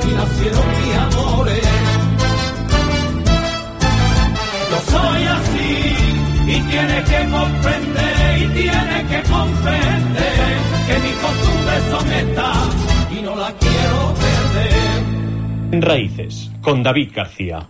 y 0.09 0.15
nacieron 0.21 0.67
mis 0.79 0.97
amores. 1.07 1.69
Yo 4.71 4.79
soy 4.93 5.23
así 5.39 6.11
y 6.47 6.61
tiene 6.71 7.05
que 7.05 7.31
comprender 7.31 8.39
y 8.39 8.47
tiene 8.61 9.07
que 9.11 9.23
comprender 9.31 10.51
que 10.87 10.99
mis 11.05 11.17
costumbres 11.25 11.83
son 11.91 12.13
estas 12.13 12.69
y 13.19 13.23
no 13.23 13.37
la 13.37 13.53
quiero 13.53 14.40
Raíces, 15.73 16.51
con 16.63 16.83
David 16.83 17.13
García. 17.15 17.69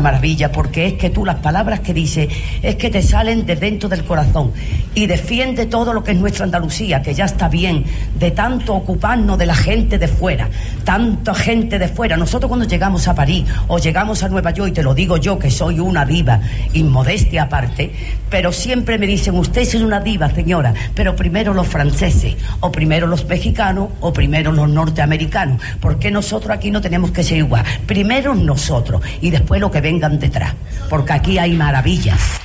Maravilla 0.00 0.52
porque 0.52 0.86
es 0.86 0.92
que 0.94 1.10
tú 1.10 1.24
las 1.24 1.36
palabras 1.36 1.80
que 1.80 1.94
dices 1.94 2.28
es 2.62 2.76
que 2.76 2.90
te 2.90 3.02
salen 3.02 3.46
de 3.46 3.56
dentro 3.56 3.88
del 3.88 4.04
corazón 4.04 4.52
y 4.94 5.06
defiende 5.06 5.66
todo 5.66 5.92
lo 5.92 6.02
que 6.02 6.12
es 6.12 6.18
nuestra 6.18 6.44
Andalucía, 6.44 7.02
que 7.02 7.14
ya 7.14 7.24
está 7.24 7.48
bien 7.48 7.84
de 8.18 8.30
tanto 8.30 8.74
ocuparnos 8.74 9.38
de 9.38 9.46
la 9.46 9.54
gente 9.54 9.98
de 9.98 10.08
fuera, 10.08 10.48
tanta 10.84 11.34
gente 11.34 11.78
de 11.78 11.88
fuera. 11.88 12.16
Nosotros 12.16 12.48
cuando 12.48 12.66
llegamos 12.66 13.06
a 13.08 13.14
París 13.14 13.44
o 13.68 13.78
llegamos 13.78 14.22
a 14.22 14.28
Nueva 14.28 14.50
York, 14.50 14.70
y 14.70 14.72
te 14.72 14.82
lo 14.82 14.94
digo 14.94 15.16
yo 15.16 15.38
que 15.38 15.50
soy 15.50 15.80
una 15.80 16.04
diva, 16.04 16.40
inmodestia 16.72 17.44
aparte, 17.44 17.92
pero 18.28 18.52
siempre 18.52 18.98
me 18.98 19.06
dicen, 19.06 19.36
usted 19.36 19.62
es 19.62 19.74
una 19.74 20.00
diva, 20.00 20.30
señora, 20.30 20.74
pero 20.94 21.14
primero 21.14 21.54
los 21.54 21.66
franceses, 21.66 22.36
o 22.60 22.72
primero 22.72 23.06
los 23.06 23.26
mexicanos, 23.26 23.88
o 24.00 24.12
primero 24.12 24.52
los 24.52 24.68
norteamericanos. 24.68 25.60
porque 25.80 26.10
nosotros 26.10 26.56
aquí 26.56 26.70
no 26.70 26.80
tenemos 26.80 27.10
que 27.10 27.22
ser 27.22 27.38
igual? 27.38 27.64
Primero 27.86 28.34
nosotros 28.34 29.02
y 29.20 29.30
después 29.30 29.60
lo 29.60 29.70
que 29.70 29.80
vengan 29.80 30.18
detrás, 30.18 30.54
porque 30.88 31.12
aquí 31.12 31.38
hay 31.38 31.52
maravillas. 31.52 32.39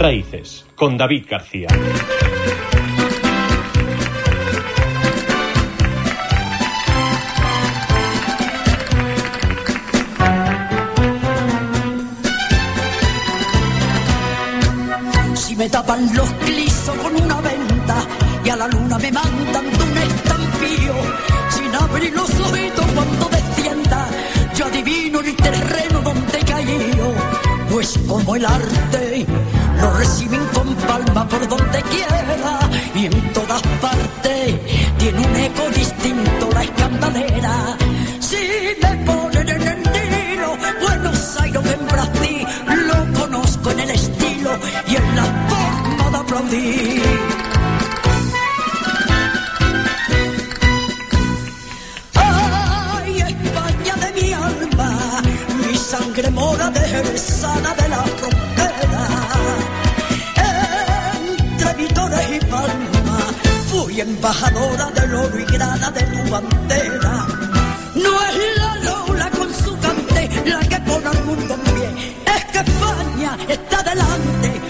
Raíces, 0.00 0.64
con 0.76 0.96
David 0.96 1.26
García. 1.28 1.68
Si 15.34 15.54
me 15.54 15.68
tapan 15.68 16.08
los 16.16 16.30
clisos 16.46 16.96
con 16.96 17.14
una 17.16 17.38
venda 17.42 18.06
y 18.42 18.48
a 18.48 18.56
la 18.56 18.68
luna 18.68 18.98
me 18.98 19.12
mandan 19.12 19.66
un 19.66 19.98
estampío, 19.98 20.94
sin 21.50 21.74
abrir 21.74 22.14
los 22.14 22.40
ojitos 22.40 22.86
cuando 22.94 23.28
descienda, 23.28 24.08
yo 24.56 24.64
adivino 24.64 25.20
el 25.20 25.36
terreno 25.36 26.00
donde 26.00 26.38
caído, 26.38 27.12
pues 27.70 28.00
como 28.08 28.34
el 28.36 28.46
arte 28.46 29.26
lo 29.80 29.92
reciben 29.94 30.44
con 30.54 30.74
palma 30.74 31.28
por 31.28 31.46
donde 31.48 31.82
quiera 31.82 32.20
y 32.94 33.06
en 33.06 33.32
todas 33.32 33.62
partes 33.80 34.54
tiene 34.98 35.18
un 35.18 35.36
eco 35.36 35.68
distinto 35.74 36.50
la 36.52 36.62
escandalera. 36.62 37.76
Si 38.20 38.36
me 38.82 38.96
ponen 39.06 39.48
en 39.48 39.62
el 39.62 39.82
Nilo, 39.92 40.56
Buenos 40.82 41.40
Aires 41.40 41.62
en 41.72 41.86
Brasil, 41.86 42.46
lo 42.88 43.20
conozco 43.20 43.70
en 43.70 43.80
el 43.80 43.90
estilo 43.90 44.50
y 44.86 44.96
en 44.96 45.16
la 45.16 45.24
forma 45.50 46.10
de 46.10 46.16
aplaudir. 46.18 47.02
Ay, 52.14 53.20
España 53.20 53.94
de 54.02 54.20
mi 54.20 54.32
alma, 54.32 55.22
mi 55.66 55.76
sangre 55.76 56.30
mora 56.30 56.70
de 56.70 57.18
sana 57.18 57.74
de 57.74 57.88
la 57.88 58.02
frontera. 58.02 58.39
Y 62.28 62.38
Palma, 62.46 63.18
fui 63.70 64.00
embajadora 64.00 64.90
del 64.90 65.14
oro 65.14 65.38
y 65.38 65.44
grana 65.46 65.90
de 65.90 66.02
tu 66.02 66.30
bandera. 66.30 67.26
No 67.94 68.22
es 68.28 68.58
la 68.58 68.76
Lola 68.84 69.30
con 69.30 69.52
su 69.54 69.76
cante 69.78 70.28
la 70.44 70.60
que 70.60 70.78
pone 70.80 71.06
al 71.06 71.24
mundo 71.24 71.54
en 71.54 71.60
pie, 71.74 72.14
es 72.26 72.44
que 72.52 72.58
España 72.58 73.38
está 73.48 73.82
delante, 73.82 74.60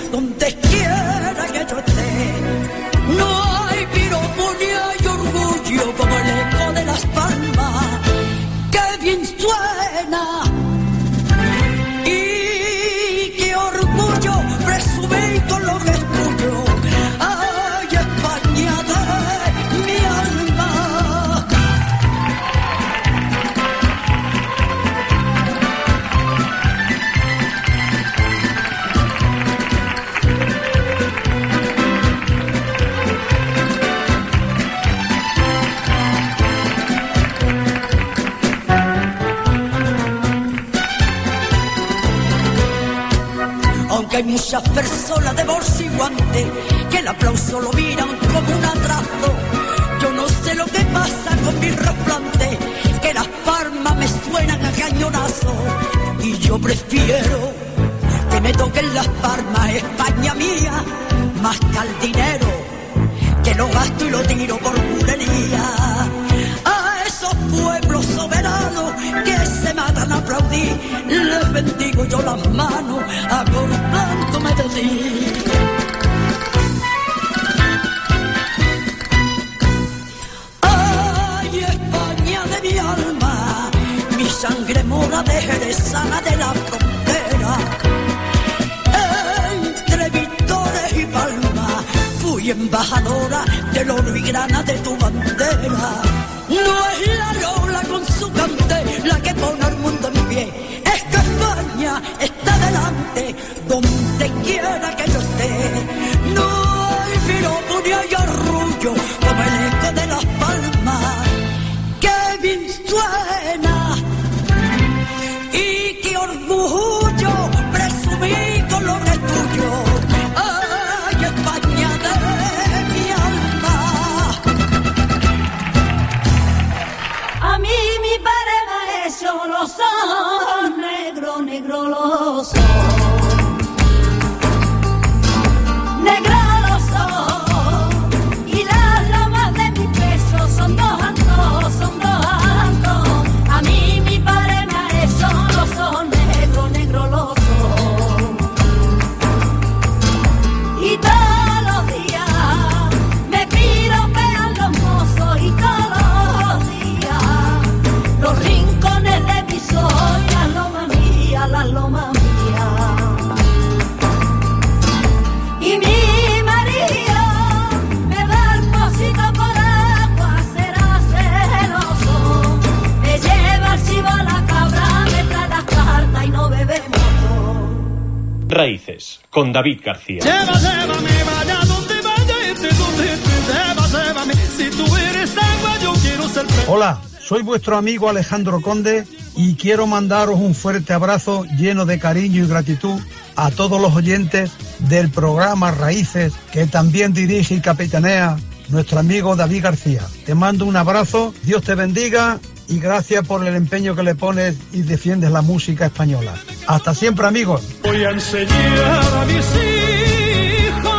con 179.40 179.54
David 179.54 179.80
García. 179.82 180.20
Lleva, 180.20 180.52
llévame, 180.52 181.24
vaya 181.24 181.60
donde 181.66 181.94
vaya, 182.02 182.52
este 182.52 182.74
donde 182.74 183.14
esté, 183.14 183.30
lleva, 183.48 183.86
llévame. 183.88 184.34
Si 184.34 184.68
tú 184.68 184.96
eres 184.96 185.30
agua, 185.30 185.78
yo 185.82 185.92
quiero 185.94 186.28
ser 186.28 186.44
pez. 186.44 186.68
Hola, 186.68 187.00
soy 187.26 187.40
vuestro 187.40 187.78
amigo 187.78 188.10
Alejandro 188.10 188.60
Conde 188.60 189.06
y 189.36 189.54
quiero 189.54 189.86
mandaros 189.86 190.38
un 190.38 190.54
fuerte 190.54 190.92
abrazo 190.92 191.46
lleno 191.56 191.86
de 191.86 191.98
cariño 191.98 192.44
y 192.44 192.48
gratitud 192.48 193.00
a 193.34 193.50
todos 193.50 193.80
los 193.80 193.96
oyentes 193.96 194.50
del 194.80 195.08
programa 195.08 195.70
Raíces 195.70 196.34
que 196.52 196.66
también 196.66 197.14
dirige 197.14 197.54
y 197.54 197.60
capitanea 197.62 198.36
nuestro 198.68 198.98
amigo 198.98 199.36
David 199.36 199.62
García. 199.62 200.02
Te 200.26 200.34
mando 200.34 200.66
un 200.66 200.76
abrazo, 200.76 201.32
Dios 201.44 201.62
te 201.62 201.74
bendiga 201.74 202.40
y 202.70 202.78
gracias 202.78 203.26
por 203.26 203.46
el 203.46 203.54
empeño 203.56 203.94
que 203.96 204.02
le 204.02 204.14
pones 204.14 204.56
y 204.72 204.82
defiendes 204.82 205.30
la 205.30 205.42
música 205.42 205.86
española. 205.86 206.32
Hasta 206.66 206.94
siempre, 206.94 207.26
amigos. 207.26 207.62
Voy 207.82 208.04
a 208.04 208.10
enseñar 208.10 209.14
a 209.20 209.24
mis 209.26 209.44
hijos 209.56 210.90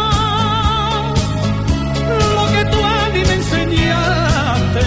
lo 2.35 2.45
que 2.51 2.65
tú 2.65 2.77
a 2.83 3.09
mí 3.13 3.23
me 3.25 3.33
enseñaste 3.33 4.85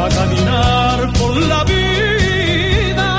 a 0.00 0.08
caminar 0.08 1.12
por 1.18 1.36
la 1.36 1.64
vida, 1.64 3.10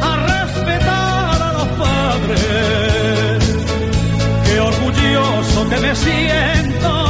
a 0.00 0.16
respetar 0.26 1.42
a 1.42 1.52
los 1.52 1.68
padres. 1.84 3.44
Qué 4.46 4.60
orgulloso 4.60 5.68
que 5.68 5.76
me 5.76 5.94
siento. 5.94 7.03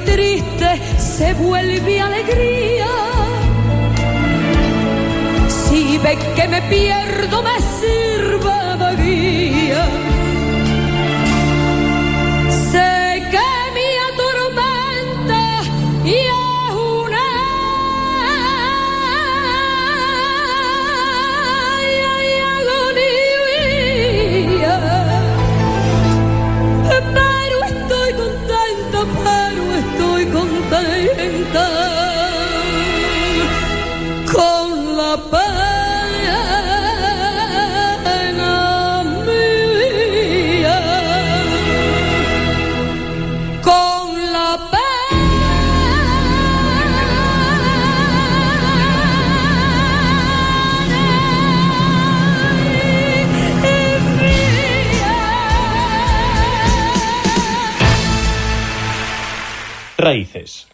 triste 0.00 0.80
se 0.98 1.34
vuelve 1.34 2.00
alegría. 2.00 2.86
Si 5.48 5.98
ve 5.98 6.18
que 6.34 6.48
me 6.48 6.62
pierdo, 6.62 7.42
me 7.42 7.58
sigue 7.60 8.07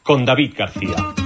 con 0.05 0.27
David 0.27 0.53
García. 0.55 1.24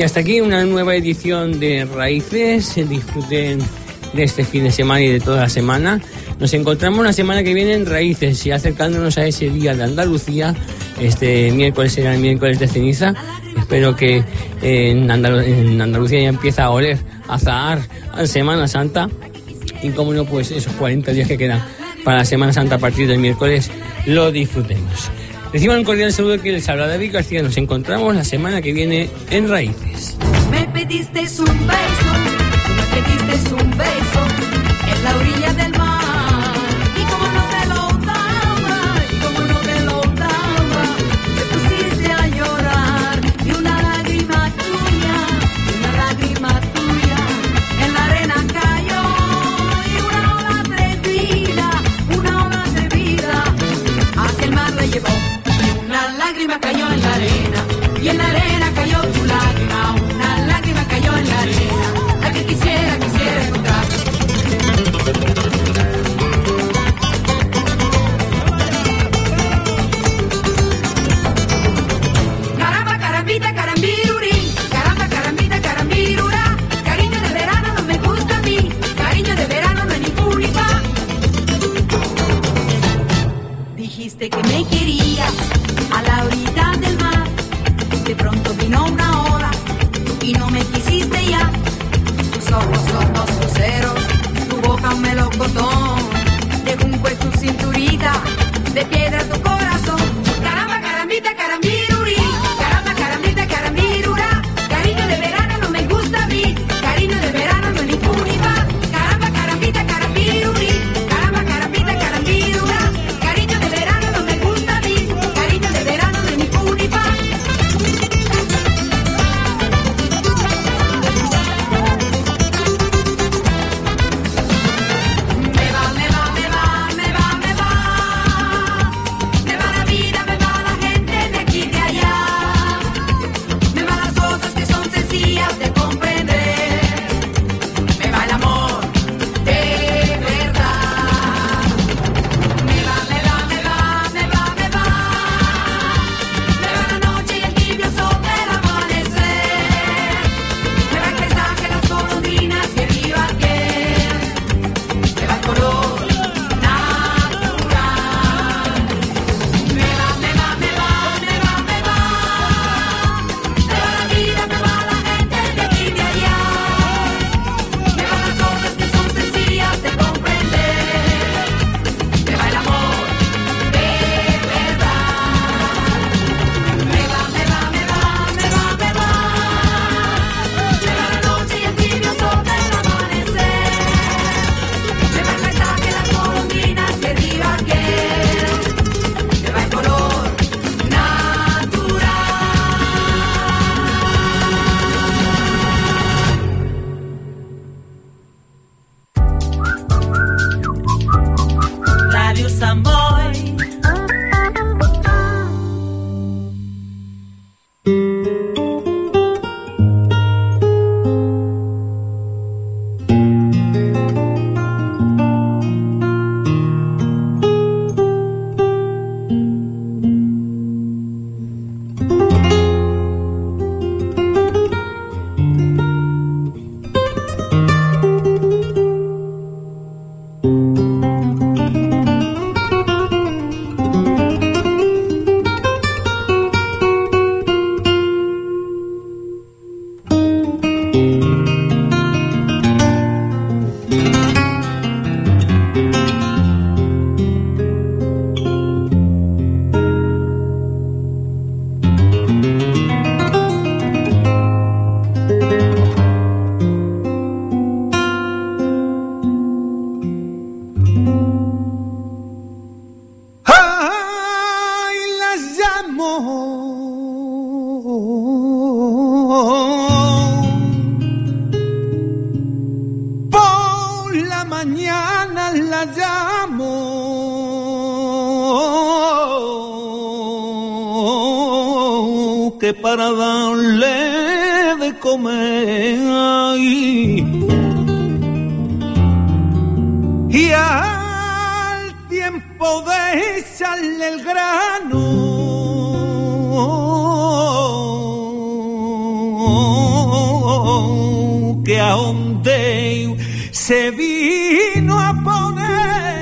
Y 0.00 0.02
hasta 0.02 0.20
aquí 0.20 0.40
una 0.40 0.64
nueva 0.64 0.96
edición 0.96 1.60
de 1.60 1.84
Raíces. 1.84 2.74
Disfruten 2.88 3.58
de 4.14 4.22
este 4.22 4.44
fin 4.44 4.64
de 4.64 4.70
semana 4.70 5.02
y 5.02 5.08
de 5.08 5.20
toda 5.20 5.42
la 5.42 5.48
semana. 5.50 6.00
Nos 6.38 6.54
encontramos 6.54 7.04
la 7.04 7.12
semana 7.12 7.42
que 7.42 7.52
viene 7.52 7.74
en 7.74 7.84
Raíces 7.84 8.46
y 8.46 8.50
acercándonos 8.50 9.18
a 9.18 9.26
ese 9.26 9.50
día 9.50 9.74
de 9.74 9.82
Andalucía. 9.82 10.56
Este 10.98 11.52
miércoles 11.52 11.92
será 11.92 12.14
el 12.14 12.20
miércoles 12.22 12.58
de 12.58 12.66
ceniza. 12.66 13.14
Espero 13.58 13.94
que 13.94 14.24
eh, 14.62 14.90
en, 14.90 15.10
en 15.10 15.82
Andalucía 15.82 16.22
ya 16.22 16.28
empieza 16.30 16.64
a 16.64 16.70
oler, 16.70 16.96
a 17.28 17.38
zahar 17.38 17.80
a 18.14 18.24
Semana 18.24 18.68
Santa. 18.68 19.10
Y 19.82 19.90
como 19.90 20.14
no, 20.14 20.24
pues 20.24 20.50
esos 20.50 20.72
40 20.76 21.12
días 21.12 21.28
que 21.28 21.36
quedan 21.36 21.62
para 22.06 22.16
la 22.16 22.24
Semana 22.24 22.54
Santa 22.54 22.76
a 22.76 22.78
partir 22.78 23.06
del 23.06 23.18
miércoles 23.18 23.70
lo 24.06 24.32
disfrutemos. 24.32 25.10
Reciban 25.52 25.78
un 25.78 25.84
cordial 25.84 26.12
saludo 26.12 26.40
que 26.40 26.52
les 26.52 26.68
habla 26.68 26.86
David 26.86 27.12
García. 27.12 27.42
Nos 27.42 27.56
encontramos 27.56 28.14
la 28.14 28.24
semana 28.24 28.62
que 28.62 28.72
viene 28.72 29.10
en 29.30 29.48
Raíces. 29.48 30.16
Me 30.50 30.64
pediste 30.68 31.20
un 31.20 31.66
beso, 31.66 32.12
me 32.76 33.02
pediste 33.02 33.54
un 33.54 33.70
beso 33.76 34.20
en 34.86 35.04
la 35.04 35.16
orilla. 35.16 35.49